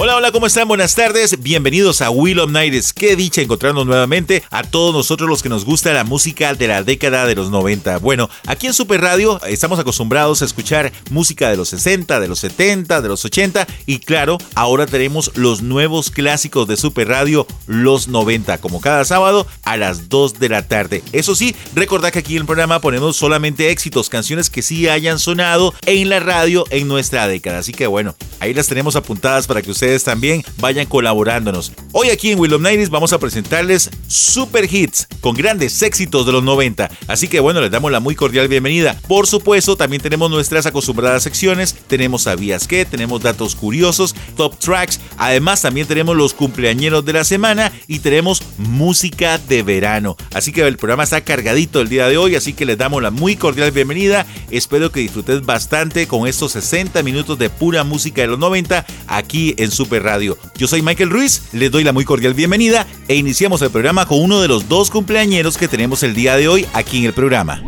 Hola, 0.00 0.14
hola, 0.14 0.30
¿cómo 0.30 0.46
están? 0.46 0.68
Buenas 0.68 0.94
tardes. 0.94 1.42
Bienvenidos 1.42 2.02
a 2.02 2.10
Will 2.10 2.38
of 2.38 2.52
Nights. 2.52 2.92
Qué 2.92 3.16
dicha 3.16 3.42
encontrarnos 3.42 3.84
nuevamente 3.84 4.44
a 4.48 4.62
todos 4.62 4.94
nosotros 4.94 5.28
los 5.28 5.42
que 5.42 5.48
nos 5.48 5.64
gusta 5.64 5.92
la 5.92 6.04
música 6.04 6.54
de 6.54 6.68
la 6.68 6.84
década 6.84 7.26
de 7.26 7.34
los 7.34 7.50
90. 7.50 7.98
Bueno, 7.98 8.30
aquí 8.46 8.68
en 8.68 8.74
Super 8.74 9.00
Radio 9.00 9.42
estamos 9.44 9.80
acostumbrados 9.80 10.40
a 10.40 10.44
escuchar 10.44 10.92
música 11.10 11.50
de 11.50 11.56
los 11.56 11.70
60, 11.70 12.20
de 12.20 12.28
los 12.28 12.38
70, 12.38 13.02
de 13.02 13.08
los 13.08 13.24
80 13.24 13.66
y 13.86 13.98
claro, 13.98 14.38
ahora 14.54 14.86
tenemos 14.86 15.32
los 15.34 15.62
nuevos 15.62 16.12
clásicos 16.12 16.68
de 16.68 16.76
Super 16.76 17.08
Radio, 17.08 17.44
los 17.66 18.06
90, 18.06 18.58
como 18.58 18.80
cada 18.80 19.04
sábado 19.04 19.48
a 19.64 19.76
las 19.76 20.08
2 20.08 20.38
de 20.38 20.48
la 20.48 20.68
tarde. 20.68 21.02
Eso 21.10 21.34
sí, 21.34 21.56
recordad 21.74 22.12
que 22.12 22.20
aquí 22.20 22.36
en 22.36 22.42
el 22.42 22.46
programa 22.46 22.80
ponemos 22.80 23.16
solamente 23.16 23.72
éxitos, 23.72 24.08
canciones 24.08 24.48
que 24.48 24.62
sí 24.62 24.88
hayan 24.88 25.18
sonado 25.18 25.74
en 25.86 26.08
la 26.08 26.20
radio 26.20 26.66
en 26.70 26.86
nuestra 26.86 27.26
década. 27.26 27.58
Así 27.58 27.72
que 27.72 27.88
bueno, 27.88 28.14
ahí 28.38 28.54
las 28.54 28.68
tenemos 28.68 28.94
apuntadas 28.94 29.48
para 29.48 29.60
que 29.60 29.72
ustedes 29.72 29.87
también 29.96 30.44
vayan 30.58 30.86
colaborándonos. 30.86 31.72
Hoy 31.92 32.10
aquí 32.10 32.30
en 32.30 32.38
Willow 32.38 32.58
Nights 32.58 32.90
vamos 32.90 33.12
a 33.12 33.18
presentarles 33.18 33.90
super 34.06 34.72
hits 34.72 35.06
con 35.20 35.34
grandes 35.34 35.82
éxitos 35.82 36.26
de 36.26 36.32
los 36.32 36.42
90. 36.42 36.90
Así 37.06 37.28
que 37.28 37.40
bueno, 37.40 37.60
les 37.60 37.70
damos 37.70 37.90
la 37.90 38.00
muy 38.00 38.14
cordial 38.14 38.48
bienvenida. 38.48 38.96
Por 39.08 39.26
supuesto, 39.26 39.76
también 39.76 40.02
tenemos 40.02 40.30
nuestras 40.30 40.66
acostumbradas 40.66 41.22
secciones. 41.22 41.74
Tenemos 41.86 42.22
Sabías 42.22 42.68
qué, 42.68 42.84
tenemos 42.84 43.22
datos 43.22 43.54
curiosos, 43.54 44.14
top 44.36 44.58
tracks. 44.58 45.00
Además, 45.16 45.62
también 45.62 45.86
tenemos 45.86 46.16
los 46.16 46.34
cumpleañeros 46.34 47.04
de 47.04 47.14
la 47.14 47.24
semana 47.24 47.72
y 47.86 48.00
tenemos 48.00 48.42
música 48.58 49.38
de 49.38 49.62
verano. 49.62 50.16
Así 50.34 50.52
que 50.52 50.66
el 50.66 50.76
programa 50.76 51.04
está 51.04 51.22
cargadito 51.22 51.80
el 51.80 51.88
día 51.88 52.08
de 52.08 52.18
hoy, 52.18 52.36
así 52.36 52.52
que 52.52 52.66
les 52.66 52.76
damos 52.76 53.02
la 53.02 53.10
muy 53.10 53.36
cordial 53.36 53.70
bienvenida. 53.70 54.26
Espero 54.50 54.92
que 54.92 55.00
disfrutes 55.00 55.44
bastante 55.46 56.06
con 56.06 56.26
estos 56.26 56.52
60 56.52 57.02
minutos 57.02 57.38
de 57.38 57.50
pura 57.50 57.84
música 57.84 58.22
de 58.22 58.28
los 58.28 58.38
90 58.38 58.84
aquí 59.06 59.54
en 59.56 59.70
Super 59.78 60.02
Radio. 60.02 60.36
Yo 60.56 60.66
soy 60.66 60.82
Michael 60.82 61.08
Ruiz, 61.08 61.42
les 61.52 61.70
doy 61.70 61.84
la 61.84 61.92
muy 61.92 62.04
cordial 62.04 62.34
bienvenida 62.34 62.84
e 63.06 63.14
iniciamos 63.14 63.62
el 63.62 63.70
programa 63.70 64.06
con 64.06 64.20
uno 64.20 64.40
de 64.40 64.48
los 64.48 64.68
dos 64.68 64.90
cumpleañeros 64.90 65.56
que 65.56 65.68
tenemos 65.68 66.02
el 66.02 66.16
día 66.16 66.36
de 66.36 66.48
hoy 66.48 66.66
aquí 66.72 66.98
en 66.98 67.04
el 67.04 67.12
programa. 67.12 67.62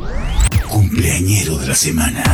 Cumpleañero 0.69 1.56
de 1.58 1.69
la 1.69 1.75
semana. 1.77 2.25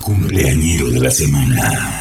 Cumpleañero 0.00 0.88
de 0.88 1.00
la 1.00 1.10
semana. 1.10 1.99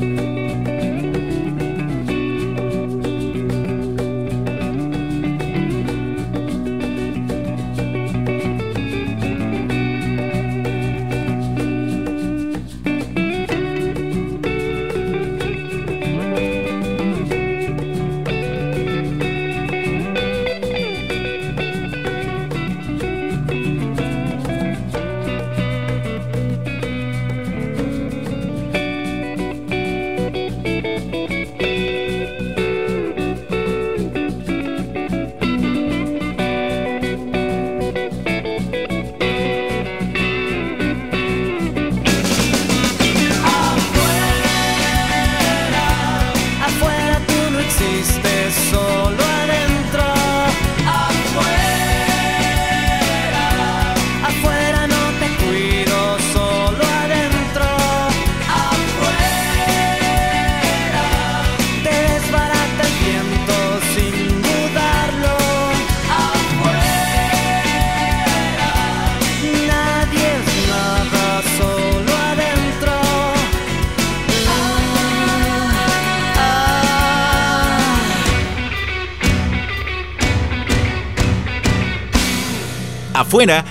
Bye. 0.00 0.29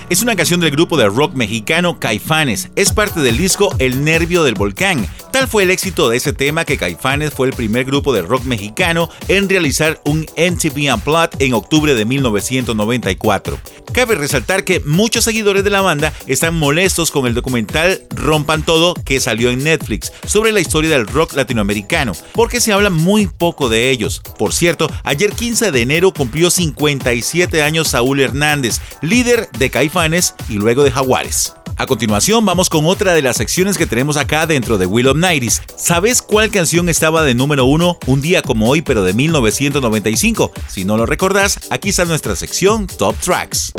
Es 0.08 0.20
una 0.20 0.34
canción 0.34 0.58
del 0.58 0.72
grupo 0.72 0.96
de 0.96 1.06
rock 1.06 1.34
mexicano 1.34 2.00
Caifanes. 2.00 2.70
Es 2.74 2.92
parte 2.92 3.20
del 3.20 3.38
disco 3.38 3.72
El 3.78 4.02
Nervio 4.02 4.42
del 4.42 4.54
Volcán. 4.54 5.06
Tal 5.30 5.46
fue 5.46 5.62
el 5.62 5.70
éxito 5.70 6.08
de 6.08 6.16
ese 6.16 6.32
tema 6.32 6.64
que 6.64 6.76
Caifanes 6.76 7.32
fue 7.32 7.46
el 7.46 7.52
primer 7.52 7.84
grupo 7.84 8.12
de 8.12 8.22
rock 8.22 8.42
mexicano 8.46 9.08
en 9.28 9.48
realizar 9.48 10.00
un 10.04 10.26
MTV 10.36 10.92
Unplugged 10.92 11.40
en 11.40 11.54
octubre 11.54 11.94
de 11.94 12.04
1994. 12.04 13.60
Cabe 13.92 14.14
resaltar 14.14 14.64
que 14.64 14.80
muchos 14.80 15.24
seguidores 15.24 15.64
de 15.64 15.70
la 15.70 15.80
banda 15.80 16.12
están 16.26 16.54
molestos 16.54 17.10
con 17.10 17.26
el 17.26 17.34
documental 17.34 18.02
Rompan 18.10 18.64
Todo 18.64 18.94
que 18.94 19.18
salió 19.18 19.50
en 19.50 19.64
Netflix 19.64 20.12
sobre 20.26 20.52
la 20.52 20.60
historia 20.60 20.90
del 20.90 21.08
rock 21.08 21.34
latinoamericano, 21.34 22.12
porque 22.32 22.60
se 22.60 22.72
habla 22.72 22.90
muy 22.90 23.26
poco 23.26 23.68
de 23.68 23.90
ellos. 23.90 24.22
Por 24.38 24.52
cierto, 24.52 24.88
ayer 25.02 25.32
15 25.32 25.72
de 25.72 25.82
enero 25.82 26.12
cumplió 26.12 26.50
57 26.50 27.62
años 27.62 27.88
Saúl 27.88 28.20
Hernández, 28.20 28.80
líder 29.02 29.48
de 29.58 29.70
Caifanes 29.70 30.34
y 30.48 30.54
luego 30.54 30.84
de 30.84 30.92
Jaguares. 30.92 31.54
A 31.80 31.86
continuación 31.86 32.44
vamos 32.44 32.68
con 32.68 32.84
otra 32.84 33.14
de 33.14 33.22
las 33.22 33.38
secciones 33.38 33.78
que 33.78 33.86
tenemos 33.86 34.18
acá 34.18 34.46
dentro 34.46 34.76
de 34.76 34.84
Will 34.84 35.06
of 35.06 35.16
Nighties. 35.16 35.62
¿Sabes 35.76 36.20
cuál 36.20 36.50
canción 36.50 36.90
estaba 36.90 37.22
de 37.22 37.34
número 37.34 37.64
uno 37.64 37.98
un 38.06 38.20
día 38.20 38.42
como 38.42 38.68
hoy 38.68 38.82
pero 38.82 39.02
de 39.02 39.14
1995? 39.14 40.52
Si 40.68 40.84
no 40.84 40.98
lo 40.98 41.06
recordás, 41.06 41.58
aquí 41.70 41.88
está 41.88 42.04
nuestra 42.04 42.36
sección 42.36 42.86
Top 42.86 43.16
Tracks. 43.20 43.72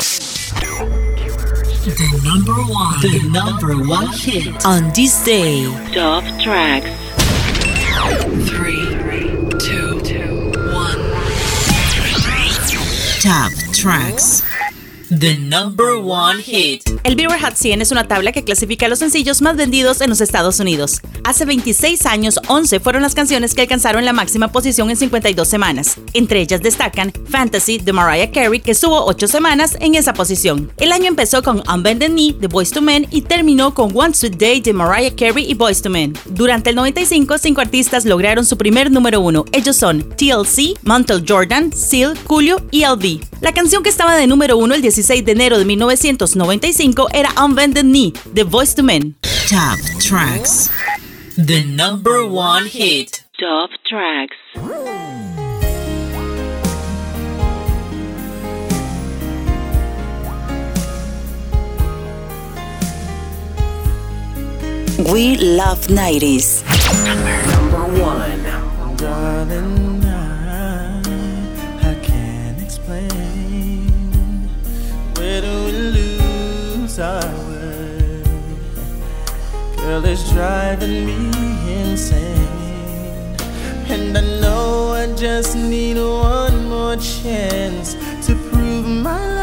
The 1.83 2.21
number 2.24 2.53
one, 2.53 3.01
the 3.01 3.30
number 3.30 3.75
one 3.88 4.07
hit 4.13 4.65
on 4.65 4.92
this 4.94 5.24
day. 5.24 5.65
Top 5.94 6.24
Tracks. 6.42 6.89
Three, 8.50 8.86
two, 9.59 10.00
one. 10.71 11.00
Top 13.21 13.51
Tracks. 13.74 14.50
The 15.19 15.38
number 15.38 15.98
one 15.98 16.42
hit. 16.42 16.84
El 17.04 17.18
Billboard 17.18 17.42
Hot 17.42 17.56
100 17.58 17.81
es 17.81 17.92
una 17.92 18.08
tabla 18.08 18.31
que 18.31 18.46
clasifica 18.46 18.88
los 18.88 19.00
sencillos 19.00 19.42
más 19.42 19.58
vendidos 19.58 20.00
en 20.00 20.10
los 20.10 20.22
Estados 20.22 20.62
Unidos. 20.62 21.02
Hace 21.25 21.44
26 21.44 22.06
años, 22.06 22.40
11 22.48 22.80
fueron 22.80 23.02
las 23.02 23.13
canciones 23.13 23.54
que 23.54 23.60
alcanzaron 23.60 24.06
la 24.06 24.13
máxima 24.13 24.54
posición 24.54 24.90
en 24.90 24.96
52 24.96 25.46
semanas. 25.46 25.98
Entre 26.13 26.40
ellas 26.40 26.62
destacan 26.62 27.12
Fantasy 27.28 27.80
de 27.80 27.92
Mariah 27.92 28.31
Carey, 28.31 28.62
que 28.62 28.72
estuvo 28.72 29.04
8 29.04 29.28
semanas 29.28 29.75
en 29.81 29.96
esa 29.96 30.13
posición. 30.13 30.72
El 30.78 30.94
año 30.94 31.08
empezó 31.08 31.44
con 31.44 31.62
Unbended 31.69 32.12
Knee 32.12 32.38
de 32.40 32.48
Boys 32.48 32.72
to 32.72 32.81
Men 32.81 33.06
y 33.12 33.24
terminó 33.24 33.74
con 33.74 33.92
One 33.94 34.13
Sweet 34.13 34.38
Day 34.38 34.62
de 34.62 34.72
Mariah 34.72 35.13
Carey 35.13 35.44
y 35.46 35.56
Boys 35.56 35.81
to 35.81 35.90
Men. 35.90 36.13
Durante 36.24 36.69
el 36.69 36.78
95, 36.78 37.38
cinco 37.38 37.60
artistas 37.60 38.06
lograron 38.06 38.46
su 38.46 38.58
primer 38.58 38.90
número 38.90 39.19
uno. 39.19 39.44
Ellos 39.52 39.75
son 39.75 40.04
TLC, 40.16 40.80
Montel 40.84 41.25
Jordan, 41.28 41.74
Seal, 41.74 42.18
Julio 42.28 42.66
y 42.72 42.86
LB. 42.86 43.19
La 43.42 43.54
canción 43.54 43.81
que 43.84 43.90
estaba 43.90 44.16
de 44.16 44.28
número 44.28 44.56
uno 44.56 44.75
el 44.75 44.81
16 44.81 45.00
de 45.07 45.31
enero 45.31 45.57
de 45.57 45.65
1995 45.65 47.07
era 47.13 47.30
Unbended 47.44 47.83
Knee 47.83 48.13
de 48.33 48.44
Voice 48.44 48.75
to 48.75 48.83
Men. 48.83 49.15
Top 49.50 49.80
Tracks. 50.00 50.69
The 51.36 51.63
number 51.65 52.24
one 52.24 52.68
hit. 52.68 53.24
Top 53.39 53.71
Tracks. 53.89 54.38
We 65.12 65.36
love 65.38 65.88
90s. 65.88 66.63
Darling, 68.98 70.03
I, 70.06 71.01
I 71.81 71.95
can't 72.03 72.62
explain. 72.62 73.20
Girl, 77.01 77.24
it's 80.06 80.31
driving 80.31 81.07
me 81.07 81.31
insane. 81.81 83.36
And 83.89 84.15
I 84.15 84.21
know 84.39 84.91
I 84.91 85.12
just 85.15 85.55
need 85.55 85.98
one 85.98 86.70
more 86.70 86.98
chance 86.98 87.96
to 88.27 88.36
prove 88.36 88.86
my 88.86 89.17
love 89.17 89.40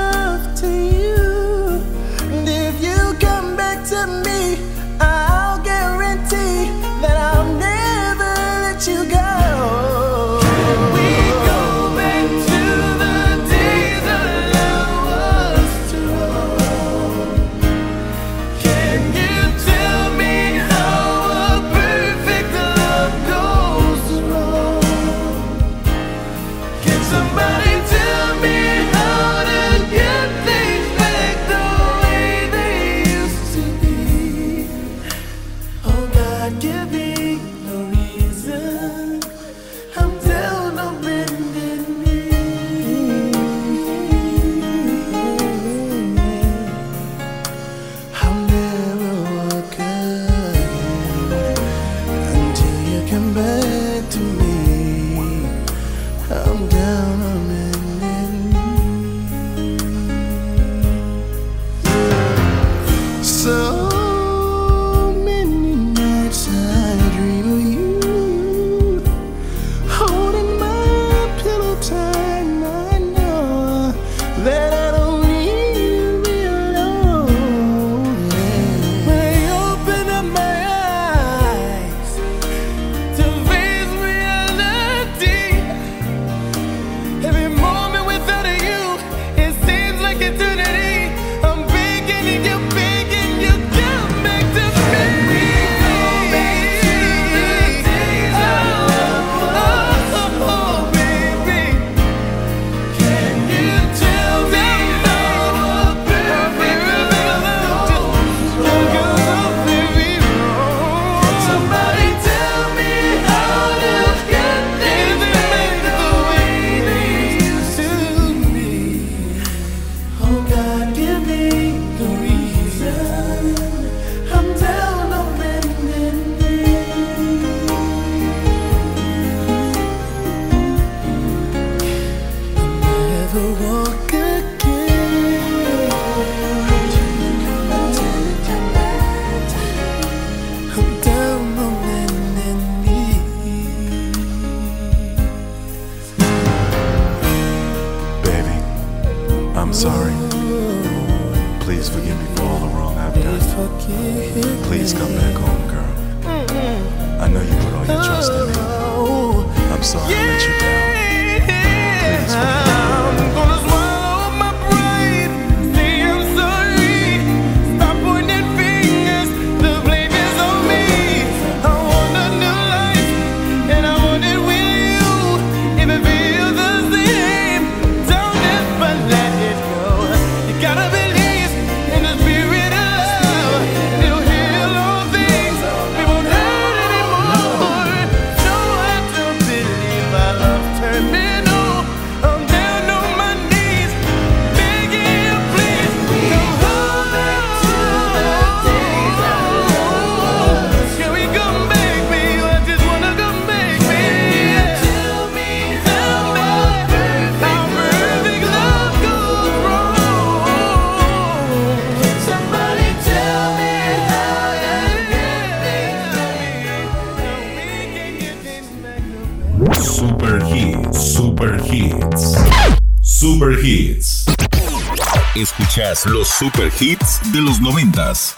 Escuchas 225.90 226.07
los 226.12 226.28
Super 226.28 226.71
Hits 226.80 227.33
de 227.33 227.40
los 227.40 227.61
noventas. 227.61 228.35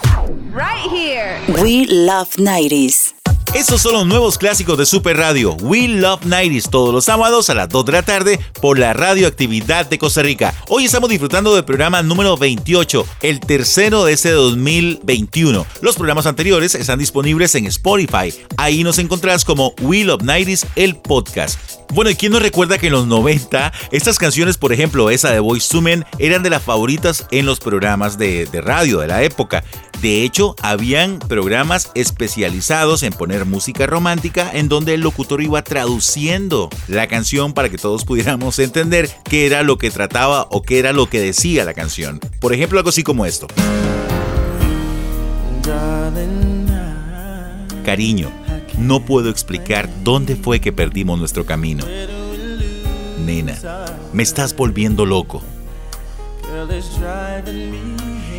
We 1.47 1.85
love 1.85 2.29
90s. 2.37 3.10
Estos 3.53 3.81
son 3.81 3.93
los 3.93 4.07
nuevos 4.07 4.37
clásicos 4.37 4.77
de 4.77 4.85
Super 4.85 5.17
Radio. 5.17 5.55
We 5.55 5.89
Love 5.89 6.21
90s 6.21 6.69
todos 6.69 6.93
los 6.93 7.03
sábados 7.03 7.49
a 7.49 7.53
las 7.53 7.67
2 7.67 7.85
de 7.85 7.91
la 7.91 8.01
tarde 8.01 8.39
por 8.61 8.79
la 8.79 8.93
radioactividad 8.93 9.85
de 9.87 9.99
Costa 9.99 10.21
Rica. 10.21 10.53
Hoy 10.69 10.85
estamos 10.85 11.09
disfrutando 11.09 11.53
del 11.53 11.65
programa 11.65 12.01
número 12.01 12.37
28, 12.37 13.05
el 13.21 13.41
tercero 13.41 14.05
de 14.05 14.13
este 14.13 14.31
2021. 14.31 15.65
Los 15.81 15.97
programas 15.97 16.27
anteriores 16.27 16.75
están 16.75 16.97
disponibles 16.97 17.53
en 17.55 17.65
Spotify. 17.65 18.33
Ahí 18.55 18.85
nos 18.85 18.99
encontrás 18.99 19.43
como 19.43 19.73
We 19.81 20.05
Love 20.05 20.21
90s, 20.21 20.65
el 20.77 20.95
podcast. 20.95 21.59
Bueno, 21.93 22.09
¿y 22.09 22.15
quién 22.15 22.31
nos 22.31 22.41
recuerda 22.41 22.77
que 22.77 22.87
en 22.87 22.93
los 22.93 23.05
90 23.05 23.73
estas 23.91 24.17
canciones, 24.17 24.57
por 24.57 24.71
ejemplo, 24.71 25.09
esa 25.09 25.29
de 25.29 25.41
Voice 25.41 25.67
to 25.69 25.81
Men, 25.81 26.05
eran 26.19 26.41
de 26.41 26.49
las 26.49 26.63
favoritas 26.63 27.27
en 27.31 27.45
los 27.45 27.59
programas 27.59 28.17
de, 28.17 28.45
de 28.45 28.61
radio 28.61 28.99
de 28.99 29.07
la 29.07 29.23
época? 29.23 29.61
De 30.01 30.23
hecho, 30.23 30.55
habían 30.63 31.19
programas 31.19 31.91
especializados 31.93 33.03
en 33.03 33.13
poner 33.13 33.45
música 33.45 33.85
romántica 33.85 34.49
en 34.51 34.67
donde 34.67 34.95
el 34.95 35.01
locutor 35.01 35.43
iba 35.43 35.61
traduciendo 35.61 36.71
la 36.87 37.05
canción 37.05 37.53
para 37.53 37.69
que 37.69 37.77
todos 37.77 38.03
pudiéramos 38.03 38.57
entender 38.57 39.11
qué 39.25 39.45
era 39.45 39.61
lo 39.61 39.77
que 39.77 39.91
trataba 39.91 40.47
o 40.49 40.63
qué 40.63 40.79
era 40.79 40.91
lo 40.91 41.07
que 41.07 41.19
decía 41.19 41.65
la 41.65 41.75
canción. 41.75 42.19
Por 42.39 42.51
ejemplo, 42.51 42.79
algo 42.79 42.89
así 42.89 43.03
como 43.03 43.27
esto. 43.27 43.45
Cariño, 47.85 48.31
no 48.79 49.05
puedo 49.05 49.29
explicar 49.29 49.87
dónde 50.03 50.35
fue 50.35 50.59
que 50.59 50.71
perdimos 50.71 51.19
nuestro 51.19 51.45
camino. 51.45 51.85
Nena, 53.23 53.55
me 54.13 54.23
estás 54.23 54.55
volviendo 54.55 55.05
loco. 55.05 55.43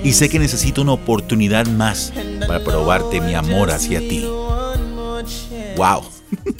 Y 0.04 0.12
sé 0.12 0.28
que 0.28 0.38
necesito 0.38 0.82
una 0.82 0.92
oportunidad 0.92 1.66
más 1.66 2.12
para 2.46 2.62
probarte 2.64 3.20
mi 3.20 3.34
amor 3.34 3.70
hacia 3.70 4.00
ti. 4.00 4.26
¡Wow! 5.76 6.04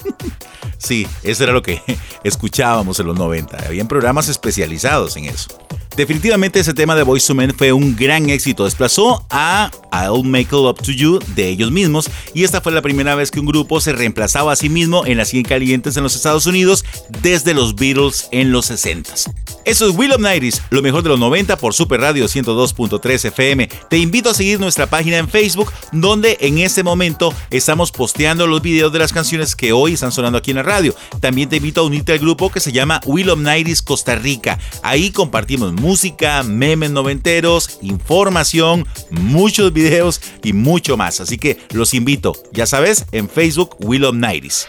sí, 0.79 1.07
eso 1.23 1.45
era 1.45 1.53
lo 1.53 1.63
que 1.63 1.83
escuchábamos 2.25 2.99
en 3.01 3.07
los 3.07 3.19
90. 3.19 3.67
Habían 3.67 3.89
programas 3.89 4.29
especializados 4.29 5.17
en 5.17 5.27
eso. 5.27 5.59
Definitivamente 5.97 6.61
ese 6.61 6.73
tema 6.73 6.95
de 6.95 7.03
Boys 7.03 7.27
to 7.27 7.35
Men 7.35 7.55
fue 7.57 7.73
un 7.73 7.95
gran 7.95 8.31
éxito. 8.31 8.65
Desplazó 8.65 9.27
a 9.31 9.71
I'll 9.93 10.25
Make 10.25 10.49
It 10.49 10.53
Up 10.53 10.83
to 10.83 10.93
You 10.93 11.19
de 11.35 11.49
ellos 11.49 11.71
mismos 11.71 12.11
y 12.33 12.45
esta 12.45 12.61
fue 12.61 12.73
la 12.73 12.81
primera 12.81 13.15
vez 13.15 13.31
que 13.31 13.41
un 13.41 13.47
grupo 13.47 13.81
se 13.81 13.93
reemplazaba 13.93 14.53
a 14.53 14.57
sí 14.57 14.69
mismo 14.69 15.05
en 15.07 15.19
las 15.19 15.29
100 15.29 15.45
calientes 15.45 15.97
en 15.97 16.03
los 16.03 16.17
Estados 16.17 16.47
Unidos 16.47 16.85
desde 17.21 17.53
los 17.53 17.75
Beatles 17.75 18.29
en 18.33 18.53
los 18.53 18.71
60s. 18.71 19.31
Eso 19.65 19.89
es 19.89 19.97
Will 19.97 20.13
of 20.13 20.21
Nighties, 20.21 20.61
lo 20.71 20.83
mejor 20.83 21.03
de 21.03 21.11
los 21.11 21.21
90 21.21 21.57
por 21.57 21.73
Super 21.73 22.01
Radio 22.01 22.25
102.3 22.25 23.27
FM. 23.27 23.69
Te 23.89 23.99
invito 23.99 24.31
a 24.31 24.35
seguir 24.35 24.59
nuestra 24.59 24.89
página 24.89 25.19
en 25.19 25.29
Facebook 25.29 25.73
donde 25.93 26.37
en 26.41 26.59
este 26.59 26.83
momento 26.83 27.33
estamos 27.51 27.93
posteando 27.93 28.47
los 28.47 28.63
videos 28.63 28.93
de 28.93 28.99
las 28.99 29.13
canciones 29.13 29.55
que 29.55 29.73
hoy 29.73 29.93
están 29.93 30.11
sonando 30.11 30.39
aquí 30.39 30.51
en 30.51 30.57
la 30.57 30.63
radio. 30.63 30.97
También 31.21 31.49
te 31.49 31.57
invito 31.57 31.83
a 31.83 31.85
unirte 31.85 32.13
al 32.13 32.19
grupo 32.19 32.51
que 32.51 32.61
se 32.61 32.73
llama 32.73 33.01
Will 33.05 33.31
of 33.31 33.39
Nighties 33.39 33.83
Costa 33.83 34.17
Rica. 34.17 34.59
Ahí 34.83 35.11
compartimos 35.11 35.73
música, 35.83 36.43
memes 36.45 36.93
noventeros, 36.93 37.79
información, 37.83 38.87
muchos 39.11 39.73
videos 39.73 40.21
y 40.43 40.53
mucho 40.53 40.97
más. 40.97 41.21
Así 41.21 41.37
que 41.37 41.59
los 41.73 41.93
invito, 41.93 42.35
ya 42.53 42.67
sabes, 42.67 43.05
en 43.13 43.29
Facebook 43.29 43.77
Will 43.81 44.05
of 44.05 44.15
Nighties. 44.15 44.69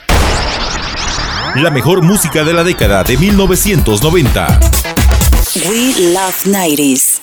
La 1.55 1.70
mejor 1.70 2.01
música 2.01 2.43
de 2.43 2.51
la 2.51 2.63
década 2.63 3.03
de 3.03 3.15
1990. 3.15 4.60
We 5.70 5.93
love 6.13 6.36
90s. 6.46 7.23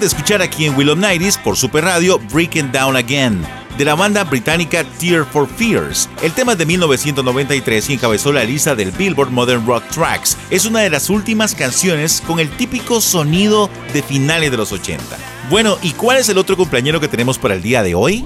De 0.00 0.04
escuchar 0.04 0.42
aquí 0.42 0.66
en 0.66 0.76
Will 0.76 0.90
of 0.90 0.98
por 1.42 1.56
Super 1.56 1.84
Radio 1.84 2.20
Breaking 2.30 2.70
Down 2.70 2.96
Again 2.96 3.46
de 3.78 3.84
la 3.86 3.94
banda 3.94 4.24
británica 4.24 4.84
Tear 4.98 5.24
for 5.24 5.48
Fears. 5.48 6.08
El 6.22 6.32
tema 6.32 6.52
es 6.52 6.58
de 6.58 6.66
1993 6.66 7.88
y 7.88 7.92
encabezó 7.94 8.30
la 8.30 8.44
lista 8.44 8.74
del 8.74 8.90
Billboard 8.90 9.30
Modern 9.30 9.66
Rock 9.66 9.88
Tracks. 9.88 10.36
Es 10.50 10.66
una 10.66 10.80
de 10.80 10.90
las 10.90 11.08
últimas 11.08 11.54
canciones 11.54 12.22
con 12.26 12.40
el 12.40 12.50
típico 12.50 13.00
sonido 13.00 13.70
de 13.94 14.02
finales 14.02 14.50
de 14.50 14.58
los 14.58 14.70
80. 14.70 15.02
Bueno, 15.48 15.78
¿y 15.82 15.92
cuál 15.92 16.18
es 16.18 16.28
el 16.28 16.36
otro 16.36 16.58
cumpleañero 16.58 17.00
que 17.00 17.08
tenemos 17.08 17.38
para 17.38 17.54
el 17.54 17.62
día 17.62 17.82
de 17.82 17.94
hoy? 17.94 18.22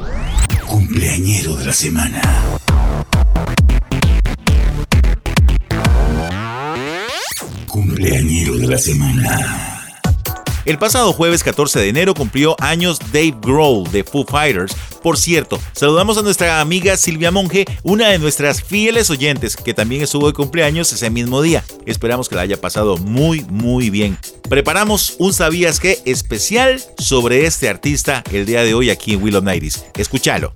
Cumpleañero 0.67 1.55
de 1.55 1.67
la 1.67 1.73
semana. 1.73 2.21
Cumpleañero 7.67 8.57
de 8.57 8.67
la 8.67 8.79
semana. 8.79 9.70
El 10.71 10.79
pasado 10.79 11.13
jueves 11.13 11.43
14 11.43 11.81
de 11.81 11.89
enero 11.89 12.15
cumplió 12.15 12.55
años 12.61 13.01
Dave 13.13 13.35
Grohl 13.43 13.91
de 13.91 14.05
Foo 14.05 14.25
Fighters. 14.25 14.73
Por 15.03 15.19
cierto, 15.19 15.59
saludamos 15.73 16.17
a 16.17 16.23
nuestra 16.23 16.61
amiga 16.61 16.97
Silvia 16.97 17.33
Monge, 17.33 17.65
una 17.83 18.11
de 18.11 18.21
nuestras 18.21 18.63
fieles 18.63 19.11
oyentes, 19.11 19.57
que 19.57 19.75
también 19.75 20.03
estuvo 20.03 20.29
de 20.29 20.33
cumpleaños 20.33 20.93
ese 20.93 21.11
mismo 21.11 21.43
día. 21.43 21.65
Esperamos 21.87 22.29
que 22.29 22.37
la 22.37 22.43
haya 22.43 22.61
pasado 22.61 22.99
muy, 22.99 23.45
muy 23.51 23.91
bien. 23.91 24.17
Preparamos 24.49 25.17
un 25.19 25.33
¿Sabías 25.33 25.81
qué? 25.81 25.99
especial 26.05 26.81
sobre 26.99 27.47
este 27.47 27.69
artista 27.69 28.23
el 28.31 28.47
día 28.47 28.63
de 28.63 28.73
hoy 28.73 28.91
aquí 28.91 29.15
en 29.15 29.25
Will 29.25 29.35
of 29.35 29.43
Nighties. 29.43 29.85
Escúchalo. 29.97 30.55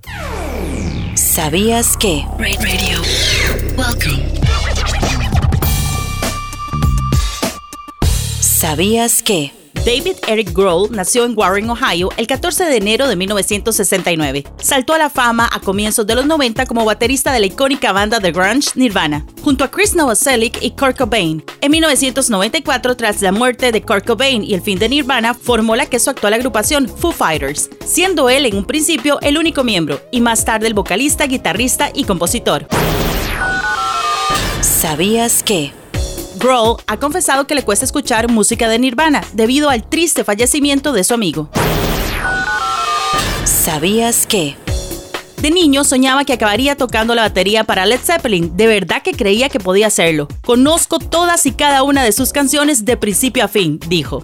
¿Sabías 1.15 1.97
que? 1.97 2.23
Radio. 2.39 3.01
Welcome. 3.77 4.23
¿Sabías 8.39 9.21
que? 9.21 9.64
David 9.83 10.17
Eric 10.27 10.53
Grohl 10.53 10.89
nació 10.91 11.25
en 11.25 11.37
Warren, 11.37 11.69
Ohio, 11.69 12.09
el 12.17 12.27
14 12.27 12.65
de 12.65 12.77
enero 12.77 13.07
de 13.07 13.15
1969. 13.15 14.43
Saltó 14.61 14.93
a 14.93 14.97
la 14.97 15.09
fama 15.09 15.49
a 15.51 15.59
comienzos 15.59 16.07
de 16.07 16.15
los 16.15 16.25
90 16.25 16.65
como 16.65 16.85
baterista 16.85 17.31
de 17.31 17.39
la 17.39 17.45
icónica 17.47 17.91
banda 17.91 18.19
de 18.19 18.31
grunge 18.31 18.71
Nirvana, 18.75 19.25
junto 19.43 19.63
a 19.63 19.69
Chris 19.69 19.95
Novoselic 19.95 20.57
y 20.61 20.71
Kurt 20.71 20.97
Cobain. 20.97 21.43
En 21.61 21.71
1994, 21.71 22.97
tras 22.97 23.21
la 23.21 23.31
muerte 23.31 23.71
de 23.71 23.81
Kurt 23.81 24.05
Cobain 24.05 24.43
y 24.43 24.53
el 24.53 24.61
fin 24.61 24.79
de 24.79 24.89
Nirvana, 24.89 25.33
formó 25.33 25.75
la 25.75 25.85
que 25.85 25.97
es 25.97 26.03
su 26.03 26.09
actual 26.09 26.33
agrupación, 26.33 26.87
Foo 26.89 27.11
Fighters, 27.11 27.69
siendo 27.85 28.29
él 28.29 28.45
en 28.45 28.57
un 28.57 28.65
principio 28.65 29.19
el 29.21 29.37
único 29.37 29.63
miembro 29.63 30.01
y 30.11 30.21
más 30.21 30.45
tarde 30.45 30.67
el 30.67 30.73
vocalista, 30.73 31.27
guitarrista 31.27 31.91
y 31.93 32.05
compositor. 32.05 32.67
¿Sabías 34.61 35.43
que? 35.43 35.84
Grohl 36.37 36.77
ha 36.87 36.97
confesado 36.97 37.47
que 37.47 37.55
le 37.55 37.63
cuesta 37.63 37.85
escuchar 37.85 38.29
música 38.29 38.67
de 38.67 38.79
Nirvana 38.79 39.23
debido 39.33 39.69
al 39.69 39.87
triste 39.87 40.23
fallecimiento 40.23 40.93
de 40.93 41.03
su 41.03 41.13
amigo. 41.13 41.49
¿Sabías 43.43 44.27
que? 44.27 44.55
De 45.37 45.51
niño 45.51 45.83
soñaba 45.83 46.23
que 46.23 46.33
acabaría 46.33 46.75
tocando 46.75 47.13
la 47.13 47.23
batería 47.23 47.63
para 47.63 47.85
Led 47.85 47.99
Zeppelin. 47.99 48.55
De 48.57 48.67
verdad 48.67 49.01
que 49.03 49.11
creía 49.11 49.49
que 49.49 49.59
podía 49.59 49.87
hacerlo. 49.87 50.27
Conozco 50.43 50.99
todas 50.99 51.45
y 51.45 51.51
cada 51.51 51.83
una 51.83 52.03
de 52.03 52.11
sus 52.11 52.31
canciones 52.31 52.85
de 52.85 52.97
principio 52.97 53.43
a 53.43 53.47
fin, 53.47 53.79
dijo. 53.87 54.23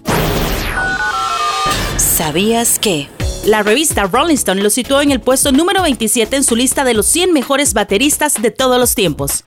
¿Sabías 1.96 2.78
que? 2.78 3.08
La 3.44 3.62
revista 3.62 4.04
Rolling 4.04 4.34
Stone 4.34 4.62
lo 4.62 4.70
situó 4.70 5.00
en 5.02 5.10
el 5.10 5.20
puesto 5.20 5.50
número 5.50 5.82
27 5.82 6.36
en 6.36 6.44
su 6.44 6.54
lista 6.54 6.84
de 6.84 6.94
los 6.94 7.06
100 7.06 7.32
mejores 7.32 7.74
bateristas 7.74 8.40
de 8.40 8.50
todos 8.50 8.78
los 8.78 8.94
tiempos. 8.94 9.44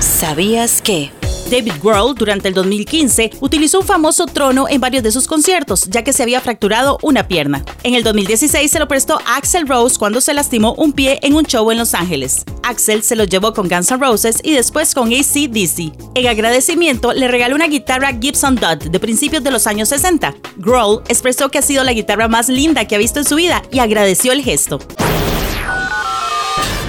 ¿Sabías 0.00 0.80
que? 0.80 1.12
David 1.50 1.74
Grohl, 1.82 2.14
durante 2.14 2.48
el 2.48 2.54
2015, 2.54 3.32
utilizó 3.40 3.80
un 3.80 3.86
famoso 3.86 4.24
trono 4.26 4.66
en 4.68 4.80
varios 4.80 5.02
de 5.02 5.10
sus 5.10 5.26
conciertos, 5.26 5.86
ya 5.90 6.02
que 6.02 6.12
se 6.12 6.22
había 6.22 6.40
fracturado 6.40 6.98
una 7.02 7.28
pierna. 7.28 7.64
En 7.82 7.94
el 7.94 8.02
2016 8.02 8.70
se 8.70 8.78
lo 8.78 8.88
prestó 8.88 9.18
a 9.26 9.36
Axel 9.36 9.66
Rose 9.66 9.98
cuando 9.98 10.20
se 10.20 10.32
lastimó 10.32 10.74
un 10.74 10.92
pie 10.92 11.18
en 11.22 11.34
un 11.34 11.44
show 11.44 11.70
en 11.70 11.78
Los 11.78 11.92
Ángeles. 11.92 12.44
Axel 12.62 13.02
se 13.02 13.16
lo 13.16 13.24
llevó 13.24 13.52
con 13.52 13.68
Guns 13.68 13.90
N' 13.90 13.98
Roses 13.98 14.38
y 14.42 14.52
después 14.52 14.94
con 14.94 15.12
AC/DC. 15.12 15.92
En 16.14 16.26
agradecimiento, 16.28 17.12
le 17.12 17.28
regaló 17.28 17.56
una 17.56 17.66
guitarra 17.66 18.16
Gibson 18.18 18.54
Dud 18.54 18.90
de 18.90 19.00
principios 19.00 19.42
de 19.42 19.50
los 19.50 19.66
años 19.66 19.88
60. 19.90 20.34
Grohl 20.56 21.02
expresó 21.08 21.50
que 21.50 21.58
ha 21.58 21.62
sido 21.62 21.84
la 21.84 21.92
guitarra 21.92 22.28
más 22.28 22.48
linda 22.48 22.86
que 22.86 22.94
ha 22.94 22.98
visto 22.98 23.18
en 23.18 23.26
su 23.26 23.34
vida 23.34 23.62
y 23.70 23.80
agradeció 23.80 24.32
el 24.32 24.42
gesto. 24.42 24.78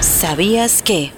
¿Sabías 0.00 0.82
que? 0.82 1.12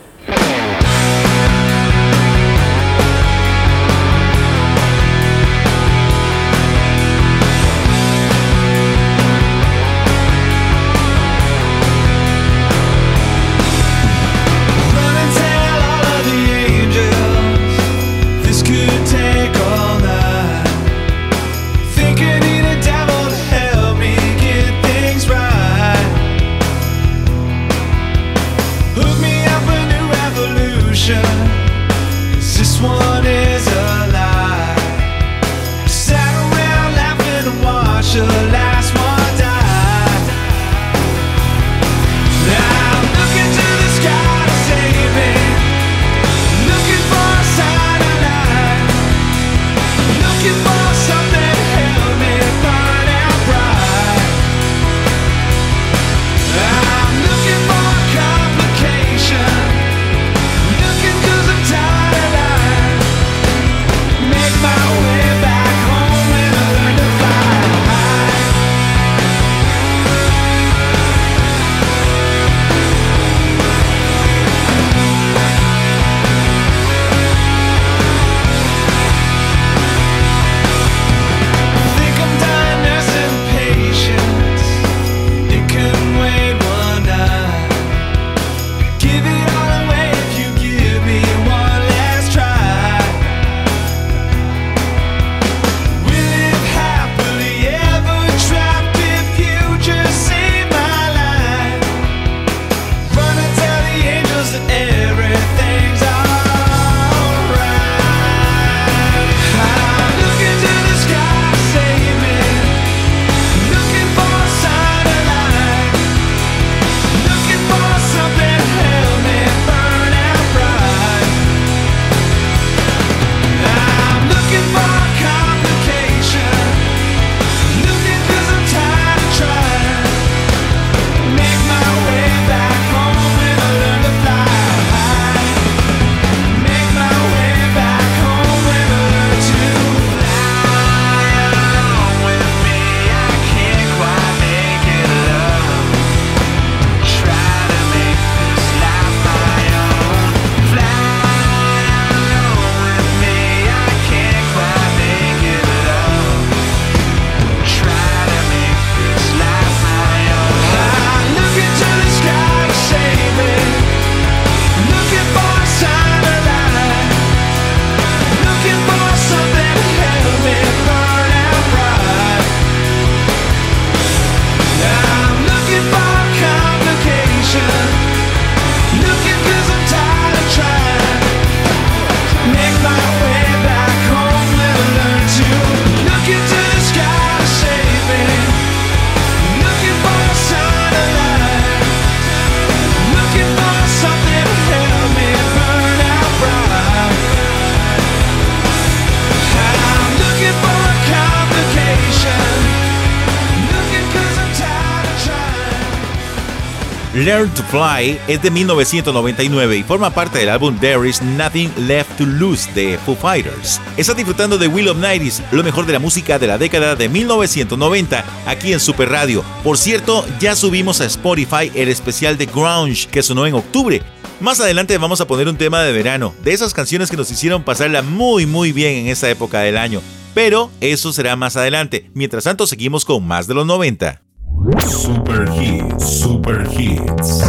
Learn 207.25 207.49
to 207.55 207.63
Fly 207.71 208.19
es 208.29 208.43
de 208.43 208.51
1999 208.51 209.79
y 209.79 209.83
forma 209.83 210.11
parte 210.11 210.41
del 210.41 210.51
álbum 210.51 210.79
There 210.79 211.09
Is 211.09 211.23
Nothing 211.23 211.73
Left 211.87 212.19
to 212.19 212.27
Lose 212.27 212.71
de 212.75 212.99
Foo 212.99 213.17
Fighters. 213.17 213.81
Estás 213.97 214.15
disfrutando 214.17 214.59
de 214.59 214.69
Will 214.69 214.91
of 214.91 214.99
Nighties, 214.99 215.43
lo 215.51 215.65
mejor 215.65 215.87
de 215.87 215.95
la 215.95 215.99
música 215.99 216.39
de 216.39 216.49
la 216.49 216.59
década 216.59 216.97
de 216.97 217.09
1990, 217.09 218.25
aquí 218.45 218.75
en 218.75 218.81
Super 218.81 219.09
Radio. 219.09 219.43
Por 219.63 219.79
cierto, 219.79 220.27
ya 220.39 220.55
subimos 220.55 221.01
a 221.01 221.07
Spotify 221.07 221.73
el 221.75 221.89
especial 221.89 222.37
de 222.37 222.45
Grunge 222.45 223.09
que 223.09 223.23
sonó 223.23 223.47
en 223.47 223.55
octubre. 223.55 224.03
Más 224.41 224.61
adelante 224.61 224.99
vamos 224.99 225.23
a 225.23 225.27
poner 225.27 225.49
un 225.49 225.57
tema 225.57 225.83
de 225.83 225.93
verano, 225.95 226.35
de 226.45 226.53
esas 226.53 226.75
canciones 226.75 227.11
que 227.11 227.17
nos 227.17 227.31
hicieron 227.31 227.63
pasarla 227.63 228.03
muy 228.03 228.45
muy 228.45 228.73
bien 228.73 228.99
en 228.99 229.07
esa 229.07 229.31
época 229.31 229.61
del 229.61 229.79
año. 229.79 230.03
Pero 230.35 230.71
eso 230.83 231.11
será 231.11 231.37
más 231.37 231.57
adelante. 231.57 232.11
Mientras 232.13 232.45
tanto, 232.45 232.67
seguimos 232.67 233.07
con 233.07 233.27
más 233.27 233.47
de 233.47 233.55
los 233.55 233.65
90. 233.65 234.21
Super 234.64 235.44
Hits, 235.50 236.20
Super 236.20 236.64
Hits. 236.64 237.42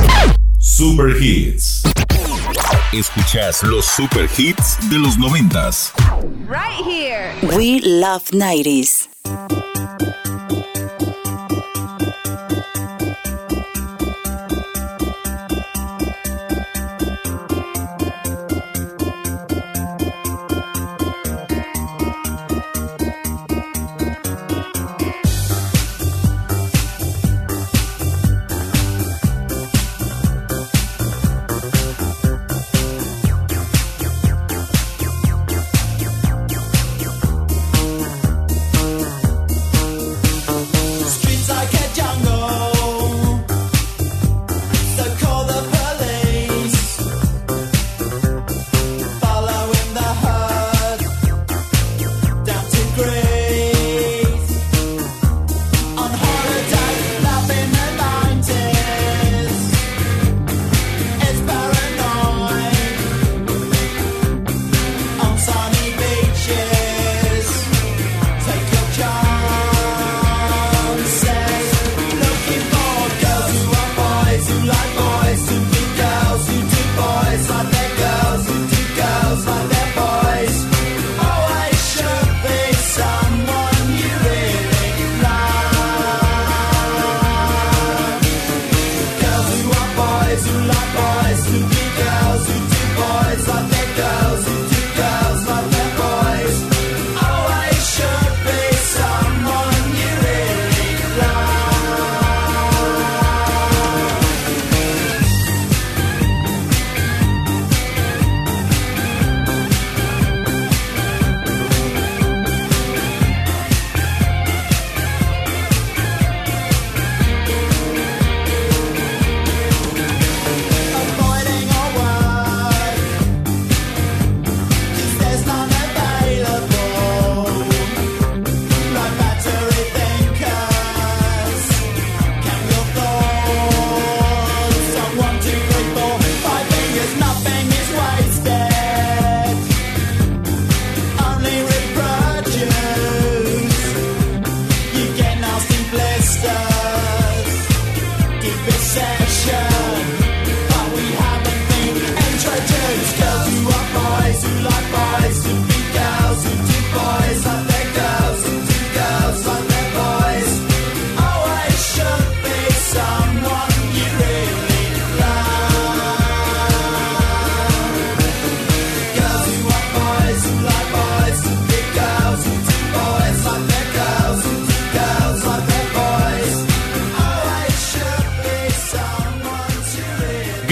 Super 0.60 1.15
Hits. 1.15 1.84
Escuchas 2.91 3.63
los 3.63 3.86
Super 3.86 4.28
Hits 4.38 4.78
de 4.89 4.99
los 4.99 5.17
noventas. 5.17 5.93
Right 6.45 6.84
here. 6.84 7.34
We 7.58 7.80
love 7.80 8.32
90s. 8.32 9.08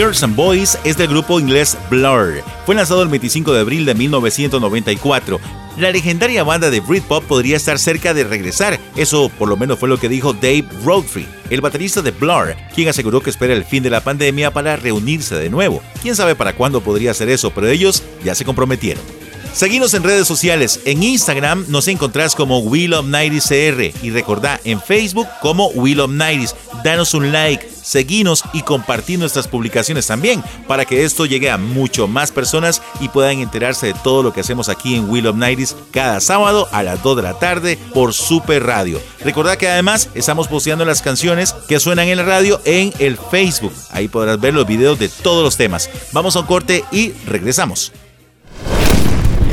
Girls 0.03 0.35
Boys 0.35 0.77
es 0.83 0.97
del 0.97 1.07
grupo 1.07 1.39
inglés 1.39 1.77
Blur. 1.89 2.43
Fue 2.65 2.75
lanzado 2.75 3.03
el 3.03 3.07
25 3.07 3.53
de 3.53 3.61
abril 3.61 3.85
de 3.85 3.95
1994. 3.95 5.39
La 5.77 5.91
legendaria 5.91 6.43
banda 6.43 6.69
de 6.69 6.81
Britpop 6.81 7.23
podría 7.23 7.55
estar 7.55 7.79
cerca 7.79 8.13
de 8.13 8.25
regresar, 8.25 8.77
eso 8.97 9.29
por 9.29 9.47
lo 9.47 9.55
menos 9.55 9.79
fue 9.79 9.87
lo 9.87 9.97
que 9.97 10.09
dijo 10.09 10.33
Dave 10.33 10.65
Rodfrey, 10.83 11.25
el 11.49 11.61
baterista 11.61 12.01
de 12.01 12.11
Blur, 12.11 12.53
quien 12.75 12.89
aseguró 12.89 13.21
que 13.21 13.29
espera 13.29 13.53
el 13.53 13.63
fin 13.63 13.81
de 13.81 13.91
la 13.91 14.03
pandemia 14.03 14.51
para 14.51 14.75
reunirse 14.75 15.35
de 15.35 15.49
nuevo. 15.49 15.81
Quién 16.01 16.17
sabe 16.17 16.35
para 16.35 16.51
cuándo 16.51 16.81
podría 16.81 17.13
ser 17.13 17.29
eso, 17.29 17.51
pero 17.51 17.69
ellos 17.69 18.03
ya 18.25 18.35
se 18.35 18.43
comprometieron. 18.43 19.22
Seguinos 19.53 19.93
en 19.93 20.03
redes 20.03 20.27
sociales. 20.27 20.79
En 20.83 21.03
Instagram 21.03 21.65
nos 21.67 21.87
encontrás 21.87 22.33
como 22.33 22.57
Will 22.59 22.95
of 22.95 23.05
90 23.05 23.39
CR 23.47 24.03
y 24.03 24.09
recordá 24.09 24.59
en 24.63 24.81
Facebook 24.81 25.27
como 25.41 25.67
Will 25.67 25.99
of 25.99 26.09
90 26.09 26.55
Danos 26.83 27.13
un 27.13 27.31
like, 27.31 27.69
seguinos 27.81 28.43
y 28.51 28.63
compartir 28.63 29.19
nuestras 29.19 29.47
publicaciones 29.47 30.07
también 30.07 30.43
para 30.67 30.85
que 30.85 31.05
esto 31.05 31.25
llegue 31.25 31.49
a 31.49 31.57
mucho 31.57 32.07
más 32.07 32.31
personas 32.31 32.81
y 32.99 33.07
puedan 33.09 33.39
enterarse 33.39 33.87
de 33.87 33.93
todo 33.93 34.23
lo 34.23 34.33
que 34.33 34.41
hacemos 34.41 34.69
aquí 34.69 34.95
en 34.95 35.09
Will 35.09 35.27
of 35.27 35.35
90 35.35 35.75
cada 35.91 36.19
sábado 36.19 36.67
a 36.71 36.81
las 36.81 37.01
2 37.03 37.17
de 37.17 37.23
la 37.23 37.39
tarde 37.39 37.77
por 37.93 38.13
Super 38.13 38.63
Radio. 38.63 38.99
Recordá 39.19 39.57
que 39.57 39.69
además 39.69 40.09
estamos 40.15 40.47
posteando 40.47 40.83
las 40.83 41.01
canciones 41.03 41.53
que 41.67 41.79
suenan 41.79 42.07
en 42.07 42.17
la 42.17 42.23
radio 42.23 42.59
en 42.65 42.91
el 42.99 43.17
Facebook. 43.17 43.73
Ahí 43.91 44.07
podrás 44.07 44.41
ver 44.41 44.55
los 44.55 44.67
videos 44.67 44.97
de 44.97 45.09
todos 45.09 45.43
los 45.43 45.55
temas. 45.55 45.89
Vamos 46.11 46.35
a 46.35 46.39
un 46.39 46.47
corte 46.47 46.83
y 46.91 47.11
regresamos. 47.27 47.93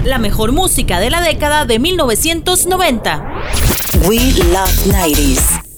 La 0.05 0.19
mejor 0.19 0.53
música 0.53 0.99
de 0.99 1.11
la 1.11 1.21
década 1.21 1.67
de 1.67 1.79
1990. 1.79 3.23
We 4.09 4.19
love 4.51 4.71
90s. 4.87 5.70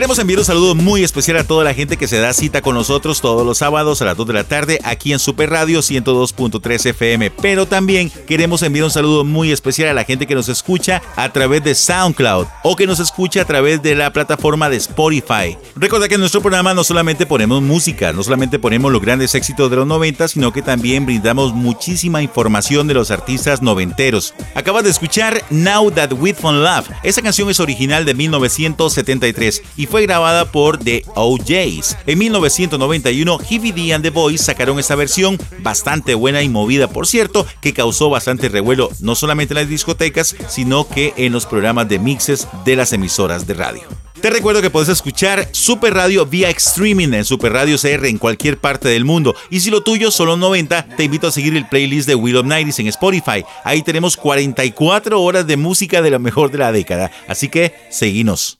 Queremos 0.00 0.18
enviar 0.18 0.38
un 0.38 0.46
saludo 0.46 0.74
muy 0.74 1.04
especial 1.04 1.36
a 1.36 1.44
toda 1.44 1.62
la 1.62 1.74
gente 1.74 1.98
que 1.98 2.08
se 2.08 2.18
da 2.18 2.32
cita 2.32 2.62
con 2.62 2.74
nosotros 2.74 3.20
todos 3.20 3.44
los 3.44 3.58
sábados 3.58 4.00
a 4.00 4.06
las 4.06 4.16
2 4.16 4.28
de 4.28 4.32
la 4.32 4.44
tarde 4.44 4.78
aquí 4.82 5.12
en 5.12 5.18
Super 5.18 5.50
Radio 5.50 5.80
102.3 5.80 6.86
FM. 6.86 7.30
Pero 7.32 7.66
también 7.66 8.08
queremos 8.08 8.62
enviar 8.62 8.86
un 8.86 8.90
saludo 8.90 9.24
muy 9.24 9.52
especial 9.52 9.90
a 9.90 9.92
la 9.92 10.04
gente 10.04 10.26
que 10.26 10.34
nos 10.34 10.48
escucha 10.48 11.02
a 11.16 11.30
través 11.34 11.62
de 11.64 11.74
SoundCloud 11.74 12.46
o 12.62 12.76
que 12.76 12.86
nos 12.86 13.00
escucha 13.00 13.42
a 13.42 13.44
través 13.44 13.82
de 13.82 13.94
la 13.94 14.12
plataforma 14.12 14.68
de 14.68 14.76
Spotify. 14.76 15.56
Recuerda 15.76 16.08
que 16.08 16.14
en 16.14 16.20
nuestro 16.20 16.40
programa 16.40 16.74
no 16.74 16.84
solamente 16.84 17.26
ponemos 17.26 17.62
música, 17.62 18.12
no 18.12 18.22
solamente 18.22 18.58
ponemos 18.58 18.92
los 18.92 19.00
grandes 19.00 19.34
éxitos 19.34 19.70
de 19.70 19.76
los 19.76 19.86
90, 19.86 20.28
sino 20.28 20.52
que 20.52 20.62
también 20.62 21.06
brindamos 21.06 21.52
muchísima 21.54 22.22
información 22.22 22.86
de 22.86 22.94
los 22.94 23.10
artistas 23.10 23.62
noventeros. 23.62 24.34
Acabas 24.54 24.84
de 24.84 24.90
escuchar 24.90 25.42
Now 25.50 25.90
That 25.90 26.12
We 26.12 26.34
Found 26.34 26.62
Love. 26.62 26.90
Esa 27.02 27.22
canción 27.22 27.50
es 27.50 27.60
original 27.60 28.04
de 28.04 28.14
1973 28.14 29.62
y 29.76 29.86
fue 29.86 30.02
grabada 30.02 30.50
por 30.50 30.78
The 30.78 31.04
OJs. 31.14 31.96
En 32.06 32.18
1991, 32.18 33.38
Heavy 33.38 33.72
D 33.72 33.94
and 33.94 34.02
The 34.02 34.10
Boys 34.10 34.42
sacaron 34.42 34.78
esta 34.78 34.94
versión 34.94 35.38
bastante 35.60 36.14
buena 36.14 36.42
y 36.42 36.48
movida, 36.48 36.88
por 36.88 37.06
cierto, 37.06 37.46
que 37.60 37.72
causó 37.72 38.10
bastante 38.10 38.48
revuelo 38.48 38.90
no 39.00 39.14
solamente 39.14 39.54
en 39.54 39.60
las 39.60 39.68
discotecas, 39.68 40.36
sino 40.48 40.88
que 40.88 41.14
en 41.16 41.32
los 41.32 41.46
programas 41.46 41.88
de 41.88 41.98
mixes 41.98 42.48
de 42.64 42.76
las 42.76 42.92
emisoras 42.92 43.46
de 43.46 43.54
radio. 43.54 43.82
Te 44.20 44.28
recuerdo 44.28 44.60
que 44.60 44.68
puedes 44.68 44.90
escuchar 44.90 45.48
Super 45.52 45.94
Radio 45.94 46.26
vía 46.26 46.50
streaming 46.50 47.14
en 47.14 47.24
Super 47.24 47.54
Radio 47.54 47.78
CR 47.78 48.04
en 48.04 48.18
cualquier 48.18 48.58
parte 48.58 48.88
del 48.88 49.06
mundo. 49.06 49.34
Y 49.48 49.60
si 49.60 49.70
lo 49.70 49.82
tuyo 49.82 50.10
son 50.10 50.26
los 50.26 50.38
90, 50.38 50.88
te 50.96 51.04
invito 51.04 51.28
a 51.28 51.32
seguir 51.32 51.56
el 51.56 51.66
playlist 51.66 52.06
de 52.06 52.14
Will 52.14 52.36
of 52.36 52.44
Nighties 52.44 52.78
en 52.80 52.88
Spotify. 52.88 53.44
Ahí 53.64 53.80
tenemos 53.80 54.18
44 54.18 55.22
horas 55.22 55.46
de 55.46 55.56
música 55.56 56.02
de 56.02 56.10
lo 56.10 56.18
mejor 56.18 56.50
de 56.50 56.58
la 56.58 56.70
década. 56.70 57.10
Así 57.28 57.48
que, 57.48 57.74
seguinos. 57.88 58.58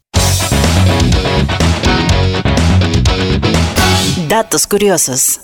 Datos 4.28 4.66
curiosos. 4.66 5.40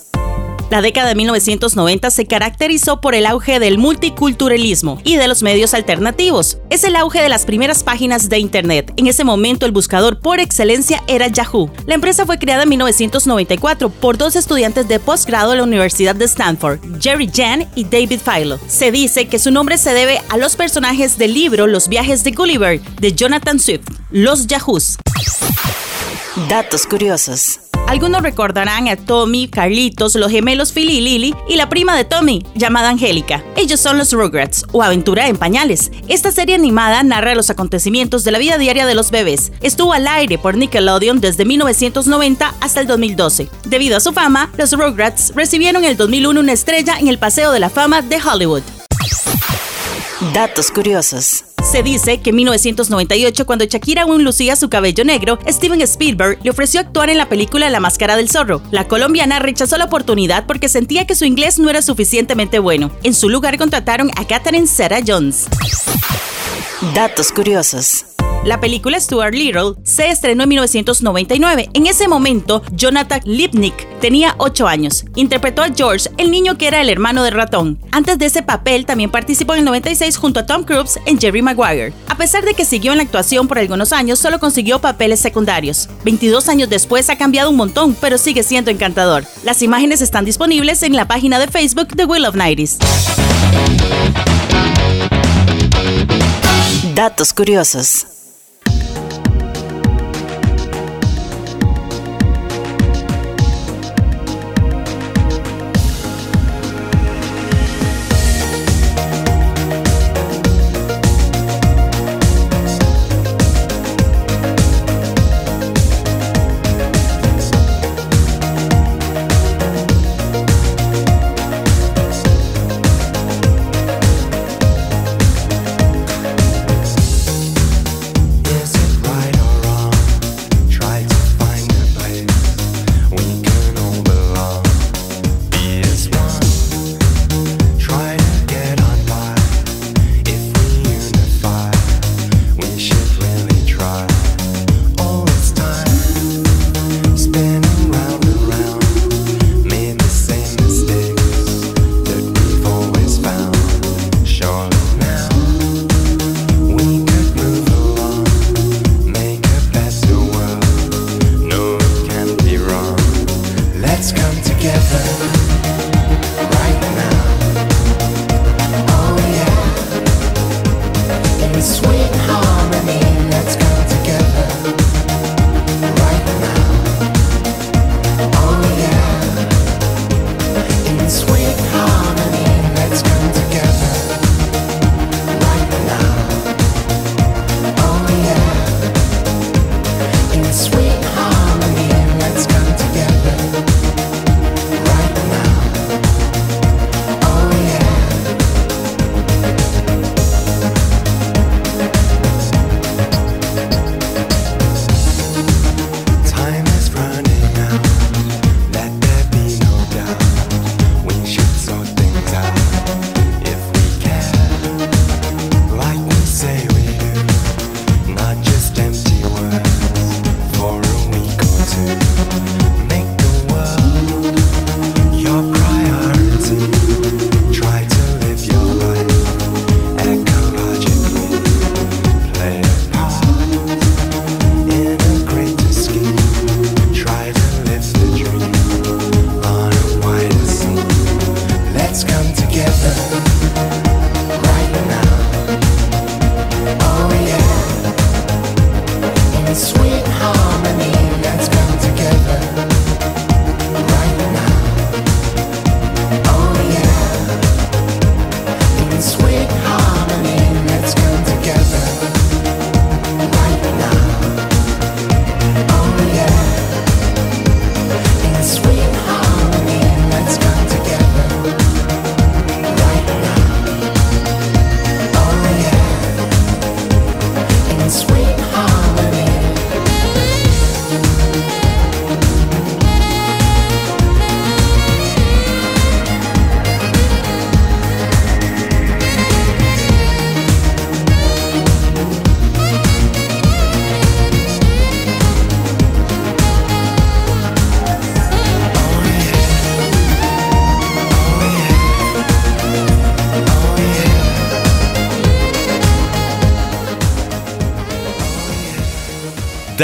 La 0.70 0.82
década 0.82 1.08
de 1.08 1.14
1990 1.14 2.10
se 2.10 2.26
caracterizó 2.26 3.00
por 3.00 3.14
el 3.14 3.26
auge 3.26 3.60
del 3.60 3.78
multiculturalismo 3.78 5.00
y 5.04 5.16
de 5.16 5.28
los 5.28 5.42
medios 5.42 5.74
alternativos. 5.74 6.58
Es 6.70 6.82
el 6.82 6.96
auge 6.96 7.22
de 7.22 7.28
las 7.28 7.46
primeras 7.46 7.84
páginas 7.84 8.28
de 8.28 8.38
Internet. 8.38 8.92
En 8.96 9.06
ese 9.06 9.22
momento 9.22 9.64
el 9.64 9.72
buscador 9.72 10.18
por 10.18 10.40
excelencia 10.40 11.02
era 11.06 11.28
Yahoo. 11.28 11.70
La 11.86 11.94
empresa 11.94 12.26
fue 12.26 12.38
creada 12.38 12.64
en 12.64 12.70
1994 12.70 13.90
por 13.90 14.18
dos 14.18 14.34
estudiantes 14.34 14.88
de 14.88 14.98
posgrado 14.98 15.52
de 15.52 15.58
la 15.58 15.62
Universidad 15.62 16.16
de 16.16 16.24
Stanford, 16.24 16.80
Jerry 17.00 17.30
Jan 17.32 17.68
y 17.76 17.84
David 17.84 18.20
Philo. 18.24 18.58
Se 18.66 18.90
dice 18.90 19.28
que 19.28 19.38
su 19.38 19.52
nombre 19.52 19.78
se 19.78 19.94
debe 19.94 20.20
a 20.28 20.36
los 20.36 20.56
personajes 20.56 21.16
del 21.16 21.34
libro 21.34 21.68
Los 21.68 21.88
viajes 21.88 22.24
de 22.24 22.32
Gulliver 22.32 22.80
de 22.80 23.12
Jonathan 23.12 23.60
Swift, 23.60 23.86
Los 24.10 24.48
Yahoos. 24.48 24.96
Datos 26.48 26.86
curiosos. 26.86 27.65
Algunos 27.86 28.22
recordarán 28.22 28.88
a 28.88 28.96
Tommy, 28.96 29.46
Carlitos, 29.46 30.16
los 30.16 30.30
gemelos 30.30 30.72
Philly 30.72 30.98
y 30.98 31.00
Lily 31.00 31.34
y 31.48 31.54
la 31.54 31.68
prima 31.68 31.96
de 31.96 32.04
Tommy, 32.04 32.44
llamada 32.56 32.90
Angélica. 32.90 33.44
Ellos 33.56 33.78
son 33.78 33.96
los 33.96 34.12
Rugrats, 34.12 34.64
o 34.72 34.82
Aventura 34.82 35.28
en 35.28 35.36
Pañales. 35.36 35.92
Esta 36.08 36.32
serie 36.32 36.56
animada 36.56 37.04
narra 37.04 37.36
los 37.36 37.48
acontecimientos 37.48 38.24
de 38.24 38.32
la 38.32 38.38
vida 38.38 38.58
diaria 38.58 38.86
de 38.86 38.96
los 38.96 39.12
bebés. 39.12 39.52
Estuvo 39.62 39.92
al 39.92 40.08
aire 40.08 40.36
por 40.36 40.56
Nickelodeon 40.56 41.20
desde 41.20 41.44
1990 41.44 42.54
hasta 42.60 42.80
el 42.80 42.88
2012. 42.88 43.48
Debido 43.64 43.96
a 43.96 44.00
su 44.00 44.12
fama, 44.12 44.50
los 44.58 44.72
Rugrats 44.72 45.32
recibieron 45.36 45.84
en 45.84 45.90
el 45.90 45.96
2001 45.96 46.40
una 46.40 46.52
estrella 46.52 46.98
en 46.98 47.06
el 47.06 47.18
Paseo 47.18 47.52
de 47.52 47.60
la 47.60 47.70
Fama 47.70 48.02
de 48.02 48.18
Hollywood. 48.20 48.62
Datos 50.32 50.70
curiosos. 50.70 51.44
Se 51.62 51.82
dice 51.82 52.22
que 52.22 52.30
en 52.30 52.36
1998, 52.36 53.44
cuando 53.44 53.66
Shakira 53.66 54.02
aún 54.02 54.24
lucía 54.24 54.56
su 54.56 54.70
cabello 54.70 55.04
negro, 55.04 55.38
Steven 55.46 55.82
Spielberg 55.82 56.38
le 56.42 56.48
ofreció 56.50 56.80
actuar 56.80 57.10
en 57.10 57.18
la 57.18 57.28
película 57.28 57.68
La 57.68 57.80
Máscara 57.80 58.16
del 58.16 58.30
Zorro. 58.30 58.62
La 58.70 58.88
colombiana 58.88 59.40
rechazó 59.40 59.76
la 59.76 59.84
oportunidad 59.84 60.46
porque 60.46 60.70
sentía 60.70 61.06
que 61.06 61.14
su 61.14 61.26
inglés 61.26 61.58
no 61.58 61.68
era 61.68 61.82
suficientemente 61.82 62.60
bueno. 62.60 62.90
En 63.02 63.12
su 63.12 63.28
lugar 63.28 63.58
contrataron 63.58 64.10
a 64.16 64.26
Catherine 64.26 64.66
Zeta 64.66 65.00
Jones. 65.06 65.48
Datos 66.94 67.30
curiosos. 67.30 68.15
La 68.44 68.60
película 68.60 69.00
Stuart 69.00 69.34
Little 69.34 69.74
se 69.82 70.08
estrenó 70.08 70.44
en 70.44 70.50
1999. 70.50 71.70
En 71.74 71.86
ese 71.86 72.06
momento, 72.06 72.62
Jonathan 72.72 73.20
Lipnick 73.24 73.98
tenía 74.00 74.34
8 74.38 74.68
años. 74.68 75.04
Interpretó 75.16 75.62
a 75.62 75.70
George, 75.74 76.08
el 76.16 76.30
niño 76.30 76.56
que 76.56 76.68
era 76.68 76.80
el 76.80 76.88
hermano 76.88 77.24
del 77.24 77.34
ratón. 77.34 77.78
Antes 77.90 78.18
de 78.18 78.26
ese 78.26 78.42
papel, 78.42 78.86
también 78.86 79.10
participó 79.10 79.54
en 79.54 79.60
el 79.60 79.64
96 79.64 80.16
junto 80.16 80.40
a 80.40 80.46
Tom 80.46 80.62
Cruise 80.62 80.98
en 81.06 81.18
Jerry 81.18 81.42
Maguire. 81.42 81.92
A 82.08 82.16
pesar 82.16 82.44
de 82.44 82.54
que 82.54 82.64
siguió 82.64 82.92
en 82.92 82.98
la 82.98 83.04
actuación 83.04 83.48
por 83.48 83.58
algunos 83.58 83.92
años, 83.92 84.18
solo 84.18 84.38
consiguió 84.38 84.80
papeles 84.80 85.18
secundarios. 85.20 85.88
22 86.04 86.48
años 86.48 86.68
después 86.68 87.10
ha 87.10 87.18
cambiado 87.18 87.50
un 87.50 87.56
montón, 87.56 87.96
pero 88.00 88.16
sigue 88.16 88.42
siendo 88.42 88.70
encantador. 88.70 89.24
Las 89.42 89.62
imágenes 89.62 90.02
están 90.02 90.24
disponibles 90.24 90.82
en 90.82 90.94
la 90.94 91.08
página 91.08 91.38
de 91.38 91.48
Facebook 91.48 91.88
de 91.96 92.04
Will 92.04 92.26
of 92.26 92.36
Nighties. 92.36 92.78
Datos 96.94 97.34
curiosos. 97.34 98.06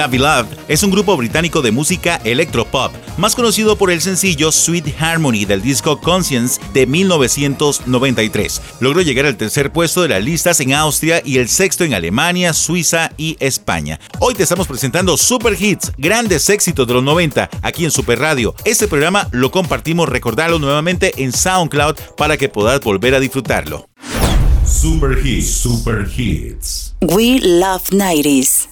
Davi 0.02 0.18
Love 0.18 0.48
es 0.66 0.82
un 0.82 0.90
grupo 0.90 1.16
británico 1.16 1.62
de 1.62 1.70
música 1.70 2.20
electropop, 2.24 2.92
más 3.18 3.36
conocido 3.36 3.76
por 3.76 3.92
el 3.92 4.00
sencillo 4.00 4.50
Sweet 4.50 5.00
Harmony 5.00 5.44
del 5.44 5.62
disco 5.62 6.00
Conscience 6.00 6.60
de 6.72 6.88
1993. 6.88 8.60
Logró 8.80 9.00
llegar 9.00 9.26
al 9.26 9.36
tercer 9.36 9.70
puesto 9.70 10.02
de 10.02 10.08
las 10.08 10.24
listas 10.24 10.58
en 10.58 10.72
Austria 10.72 11.22
y 11.24 11.38
el 11.38 11.48
sexto 11.48 11.84
en 11.84 11.94
Alemania, 11.94 12.52
Suiza 12.52 13.12
y 13.16 13.36
España. 13.38 14.00
Hoy 14.18 14.34
te 14.34 14.42
estamos 14.42 14.66
presentando 14.66 15.16
super 15.16 15.54
hits, 15.56 15.92
grandes 15.96 16.50
éxitos 16.50 16.84
de 16.88 16.94
los 16.94 17.04
90 17.04 17.48
aquí 17.62 17.84
en 17.84 17.92
Super 17.92 18.18
Radio. 18.18 18.56
Este 18.64 18.88
programa 18.88 19.28
lo 19.30 19.52
compartimos, 19.52 20.08
recordarlo 20.08 20.58
nuevamente 20.58 21.22
en 21.22 21.32
SoundCloud 21.32 21.94
para 22.16 22.36
que 22.36 22.48
puedas 22.48 22.80
volver 22.80 23.14
a 23.14 23.20
disfrutarlo. 23.20 23.88
Super 24.66 25.24
Hits, 25.24 25.48
Super 25.48 26.08
Hits. 26.16 26.94
We 27.00 27.38
love 27.38 27.84
90s. 27.92 28.71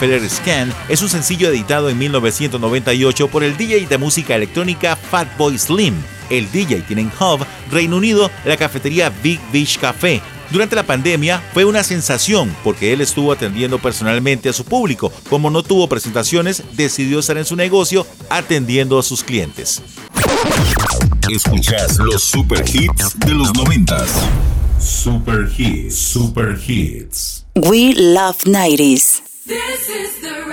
Feller 0.00 0.30
Scan 0.30 0.72
es 0.88 1.02
un 1.02 1.10
sencillo 1.10 1.50
editado 1.50 1.90
en 1.90 1.98
1998 1.98 3.28
por 3.28 3.44
el 3.44 3.58
DJ 3.58 3.86
de 3.86 3.98
música 3.98 4.34
electrónica 4.34 4.96
Fatboy 4.96 5.58
Slim. 5.58 5.94
El 6.30 6.50
DJ 6.50 6.80
tiene 6.82 7.02
en 7.02 7.12
Hub, 7.20 7.44
Reino 7.70 7.98
Unido, 7.98 8.30
la 8.46 8.56
cafetería 8.56 9.12
Big 9.22 9.38
Beach 9.52 9.78
Café, 9.78 10.22
durante 10.50 10.74
la 10.74 10.84
pandemia 10.84 11.42
fue 11.52 11.66
una 11.66 11.84
sensación 11.84 12.56
porque 12.64 12.94
él 12.94 13.02
estuvo 13.02 13.30
atendiendo 13.30 13.78
personalmente 13.78 14.48
a 14.48 14.52
su 14.54 14.64
público. 14.64 15.12
Como 15.28 15.50
no 15.50 15.62
tuvo 15.62 15.86
presentaciones, 15.86 16.62
decidió 16.72 17.20
estar 17.20 17.36
en 17.36 17.44
su 17.44 17.54
negocio 17.54 18.06
atendiendo 18.30 18.98
a 18.98 19.02
sus 19.02 19.22
clientes. 19.22 19.82
Escuchas 21.30 21.98
los 21.98 22.24
super 22.24 22.64
hits 22.66 23.18
de 23.20 23.34
los 23.34 23.54
noventas. 23.54 24.10
Super 24.80 25.46
hits, 25.56 25.94
super 25.94 26.58
hits. 26.66 27.44
We 27.54 27.92
love 27.94 28.38
90s. 28.44 29.29
This 29.46 29.88
is 29.88 30.20
the 30.20 30.44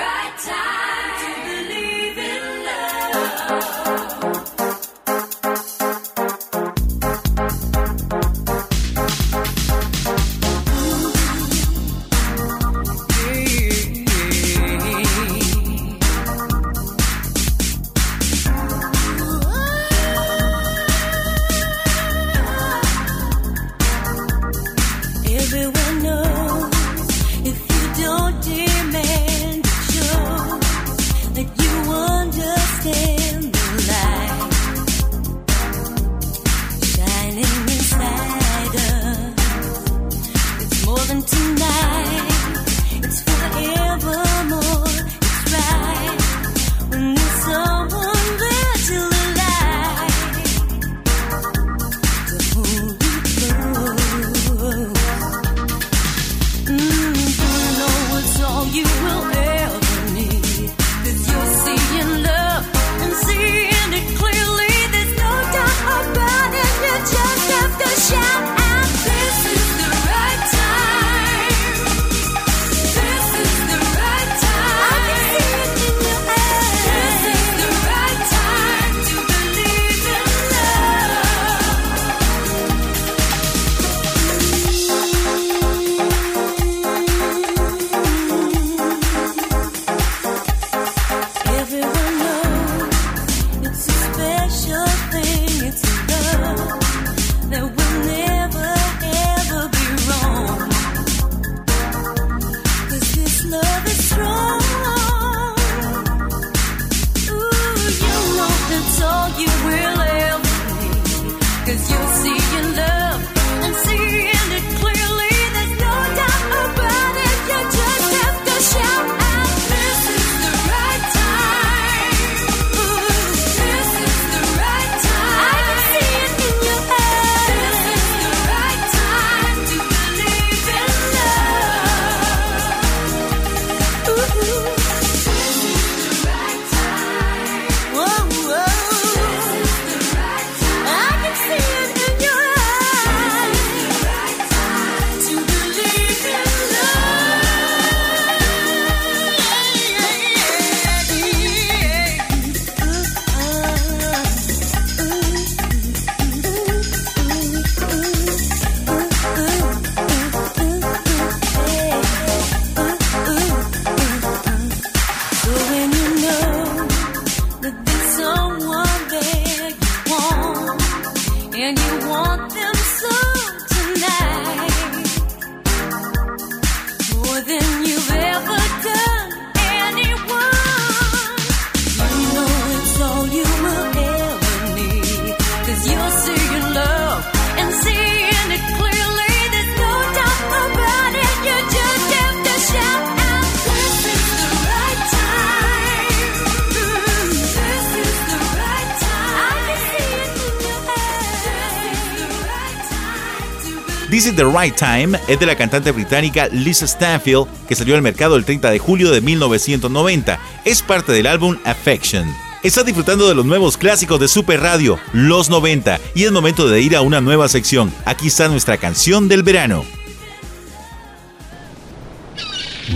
This 204.10 204.26
is 204.26 204.38
the 204.38 204.46
Right 204.46 204.74
Time 204.74 205.20
es 205.28 205.38
de 205.38 205.46
la 205.46 205.58
cantante 205.58 205.92
británica 205.92 206.48
Lisa 206.48 206.88
Stanfield, 206.88 207.46
que 207.68 207.76
salió 207.76 207.94
al 207.94 208.02
mercado 208.02 208.38
el 208.38 208.46
30 208.46 208.72
de 208.72 208.80
julio 208.80 209.12
de 209.12 209.20
1990. 209.20 210.40
Es 210.64 210.82
parte 210.82 211.12
del 211.12 211.28
álbum 211.28 211.58
Affection. 211.66 212.26
Estás 212.64 212.86
disfrutando 212.86 213.28
de 213.28 213.36
los 213.36 213.46
nuevos 213.46 213.76
clásicos 213.76 214.18
de 214.22 214.30
Super 214.30 214.62
Radio, 214.62 214.98
los 215.12 215.50
90, 215.50 216.00
y 216.16 216.24
es 216.24 216.32
momento 216.32 216.70
de 216.70 216.80
ir 216.80 216.96
a 216.96 217.02
una 217.02 217.20
nueva 217.20 217.50
sección. 217.50 217.94
Aquí 218.06 218.28
está 218.28 218.48
nuestra 218.48 218.78
canción 218.78 219.28
del 219.28 219.44
verano. 219.44 219.84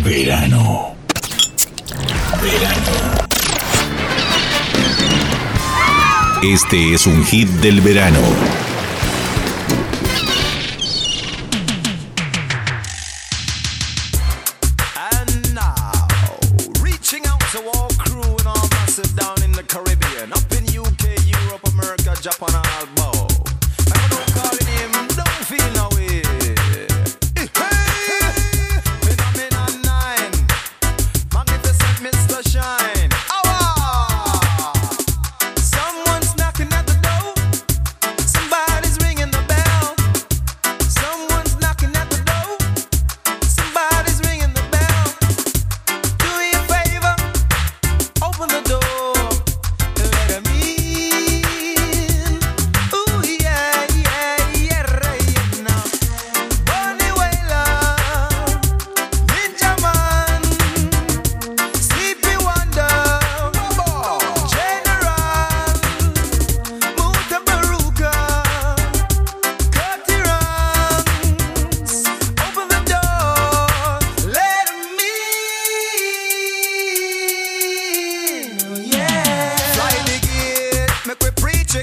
Verano. 0.06 0.96
Este 6.42 6.94
es 6.94 7.06
un 7.06 7.26
hit 7.26 7.50
del 7.50 7.82
verano. 7.82 8.20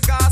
We 0.00 0.27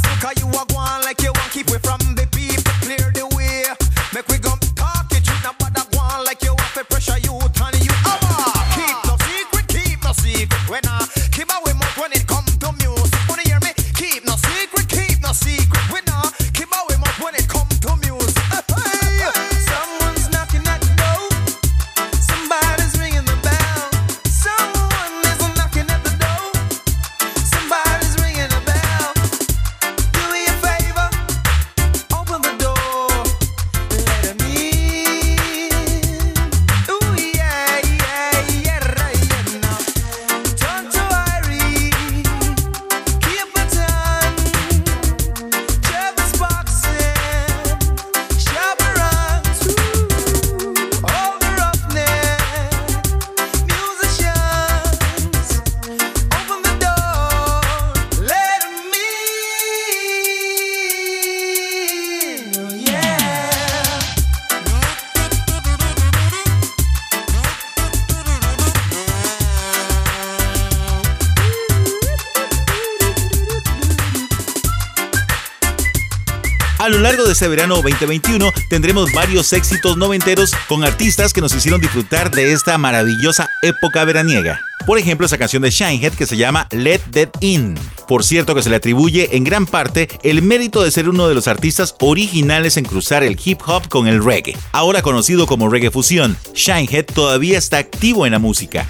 este 77.36 77.48
verano 77.48 77.74
2021 77.82 78.50
tendremos 78.70 79.12
varios 79.12 79.52
éxitos 79.52 79.98
noventeros 79.98 80.54
con 80.68 80.84
artistas 80.84 81.34
que 81.34 81.42
nos 81.42 81.54
hicieron 81.54 81.82
disfrutar 81.82 82.30
de 82.30 82.54
esta 82.54 82.78
maravillosa 82.78 83.50
época 83.60 84.02
veraniega. 84.06 84.62
Por 84.86 84.98
ejemplo, 84.98 85.26
esa 85.26 85.36
canción 85.36 85.62
de 85.62 85.68
Shinehead 85.68 86.14
que 86.14 86.24
se 86.24 86.38
llama 86.38 86.66
Let 86.70 87.00
That 87.10 87.28
In. 87.40 87.74
Por 88.08 88.24
cierto 88.24 88.54
que 88.54 88.62
se 88.62 88.70
le 88.70 88.76
atribuye 88.76 89.36
en 89.36 89.44
gran 89.44 89.66
parte 89.66 90.08
el 90.22 90.40
mérito 90.40 90.82
de 90.82 90.90
ser 90.90 91.10
uno 91.10 91.28
de 91.28 91.34
los 91.34 91.46
artistas 91.46 91.94
originales 92.00 92.78
en 92.78 92.86
cruzar 92.86 93.22
el 93.22 93.38
hip 93.44 93.60
hop 93.66 93.86
con 93.88 94.08
el 94.08 94.24
reggae. 94.24 94.56
Ahora 94.72 95.02
conocido 95.02 95.46
como 95.46 95.68
reggae 95.68 95.90
fusión, 95.90 96.38
Shinehead 96.54 97.04
todavía 97.04 97.58
está 97.58 97.76
activo 97.76 98.24
en 98.24 98.32
la 98.32 98.38
música. 98.38 98.88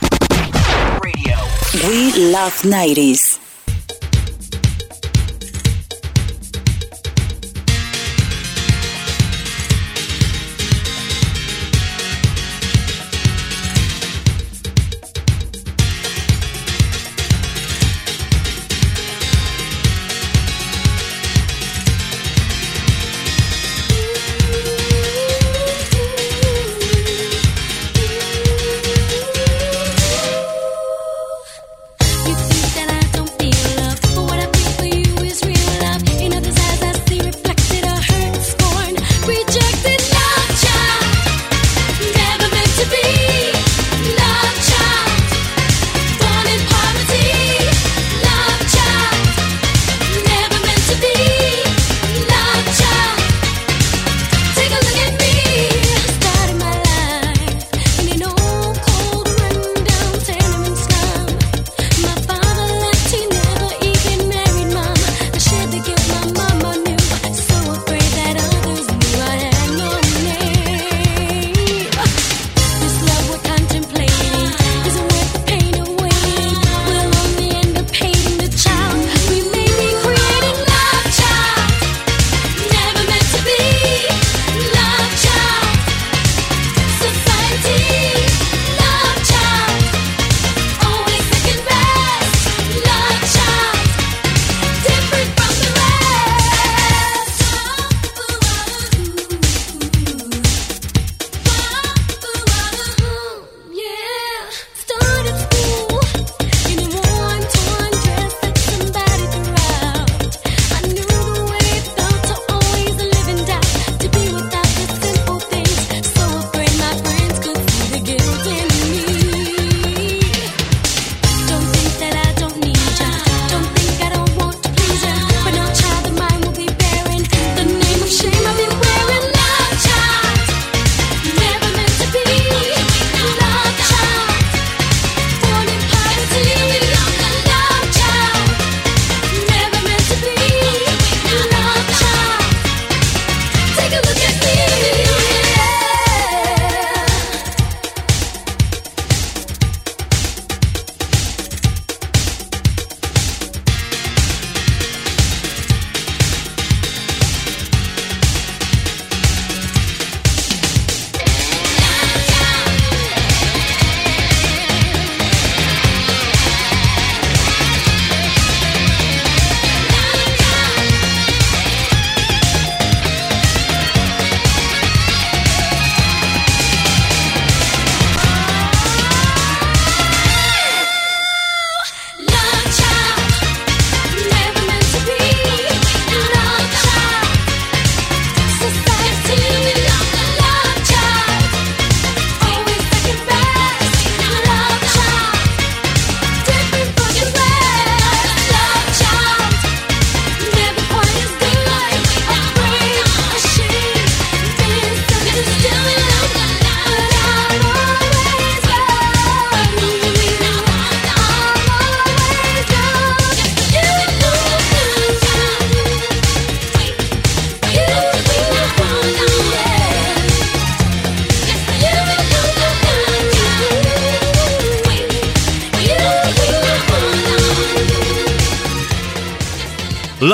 We 1.83 2.13
love 2.31 2.55
90s. 2.63 3.46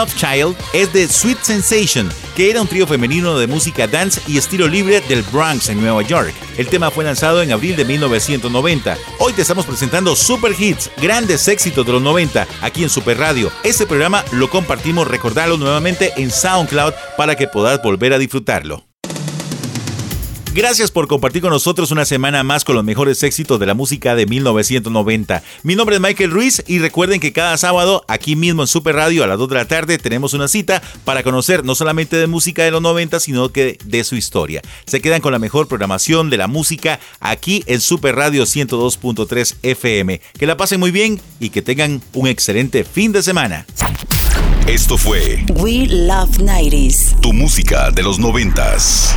Love 0.03 0.17
Child 0.17 0.57
es 0.73 0.93
de 0.93 1.07
Sweet 1.07 1.39
Sensation, 1.43 2.11
que 2.35 2.51
era 2.51 2.61
un 2.61 2.67
trío 2.67 2.89
femenino 2.89 3.39
de 3.39 3.47
música 3.47 3.87
dance 3.87 4.21
y 4.27 4.37
estilo 4.37 4.67
libre 4.67 5.01
del 5.03 5.23
Bronx 5.23 5.69
en 5.69 5.81
Nueva 5.81 6.03
York. 6.03 6.35
El 6.59 6.67
tema 6.67 6.91
fue 6.91 7.05
lanzado 7.05 7.41
en 7.41 7.53
abril 7.53 7.77
de 7.77 7.85
1990. 7.85 8.99
Hoy 9.21 9.33
te 9.33 9.43
estamos 9.43 9.65
presentando 9.65 10.17
super 10.17 10.57
hits, 10.59 10.91
grandes 11.01 11.47
éxitos 11.47 11.87
de 11.87 11.93
los 11.93 12.03
90 12.03 12.49
aquí 12.63 12.83
en 12.83 12.91
Super 12.91 13.17
Radio. 13.17 13.53
Este 13.63 13.87
programa 13.87 14.25
lo 14.33 14.51
compartimos, 14.51 15.07
recordarlo 15.07 15.57
nuevamente 15.57 16.13
en 16.17 16.33
SoundCloud 16.33 16.95
para 17.17 17.37
que 17.37 17.47
puedas 17.47 17.81
volver 17.81 18.13
a 18.13 18.19
disfrutarlo. 18.19 18.92
Gracias 20.55 20.91
por 20.91 21.09
compartir 21.09 21.41
con 21.41 21.51
nosotros 21.51 21.93
una 21.93 22.05
semana 22.05 22.43
más 22.43 22.63
con 22.63 22.75
los 22.75 22.85
mejores 22.85 23.23
éxitos 23.23 23.59
de 23.59 23.65
la 23.65 23.73
música 23.73 24.15
de 24.15 24.27
1990. 24.27 25.43
Mi 25.63 25.77
nombre 25.77 25.97
es 25.97 26.03
Michael 26.03 26.31
Ruiz 26.31 26.63
y 26.67 26.79
recuerden 26.79 27.21
que 27.21 27.33
cada 27.33 27.57
sábado 27.57 28.05
aquí 28.07 28.37
mismo 28.37 28.61
en 28.61 28.69
Super 28.69 28.97
Radio 28.97 29.25
a 29.25 29.27
las 29.27 29.39
2 29.39 29.49
de 29.49 29.55
la 29.55 29.65
tarde 29.65 29.97
tenemos 29.97 30.35
una 30.35 30.49
cita 30.49 30.83
para 31.07 31.23
conocer 31.23 31.65
no 31.65 31.75
solamente 31.75 32.17
de 32.17 32.27
música 32.27 32.65
de 32.65 32.71
los 32.71 32.83
90 32.83 33.19
sino 33.21 33.49
que 33.49 33.79
de 33.87 34.05
su 34.05 34.15
historia. 34.15 34.61
Se 34.85 35.01
quedan 35.01 35.23
con 35.23 35.33
la 35.33 35.39
mejor 35.39 35.69
programación 35.69 36.29
de 36.29 36.37
la 36.37 36.49
música 36.49 37.01
aquí 37.21 37.65
en 37.67 37.81
Super 37.81 38.15
Radio 38.15 38.43
102.3 38.43 39.57
FM. 39.63 40.21
Que 40.39 40.47
la 40.47 40.59
pasen 40.59 40.81
muy 40.81 40.91
bien 40.91 41.19
y 41.41 41.49
que 41.49 41.63
tengan 41.63 42.03
un 42.13 42.27
excelente 42.27 42.85
fin 42.85 43.11
de 43.13 43.23
semana. 43.23 43.65
Esto 44.67 44.99
fue 44.99 45.47
We 45.55 45.87
Love 45.89 46.37
90s. 46.37 47.21
tu 47.21 47.33
música 47.33 47.91
de 47.91 48.03
los 48.03 48.19
noventas. 48.19 49.17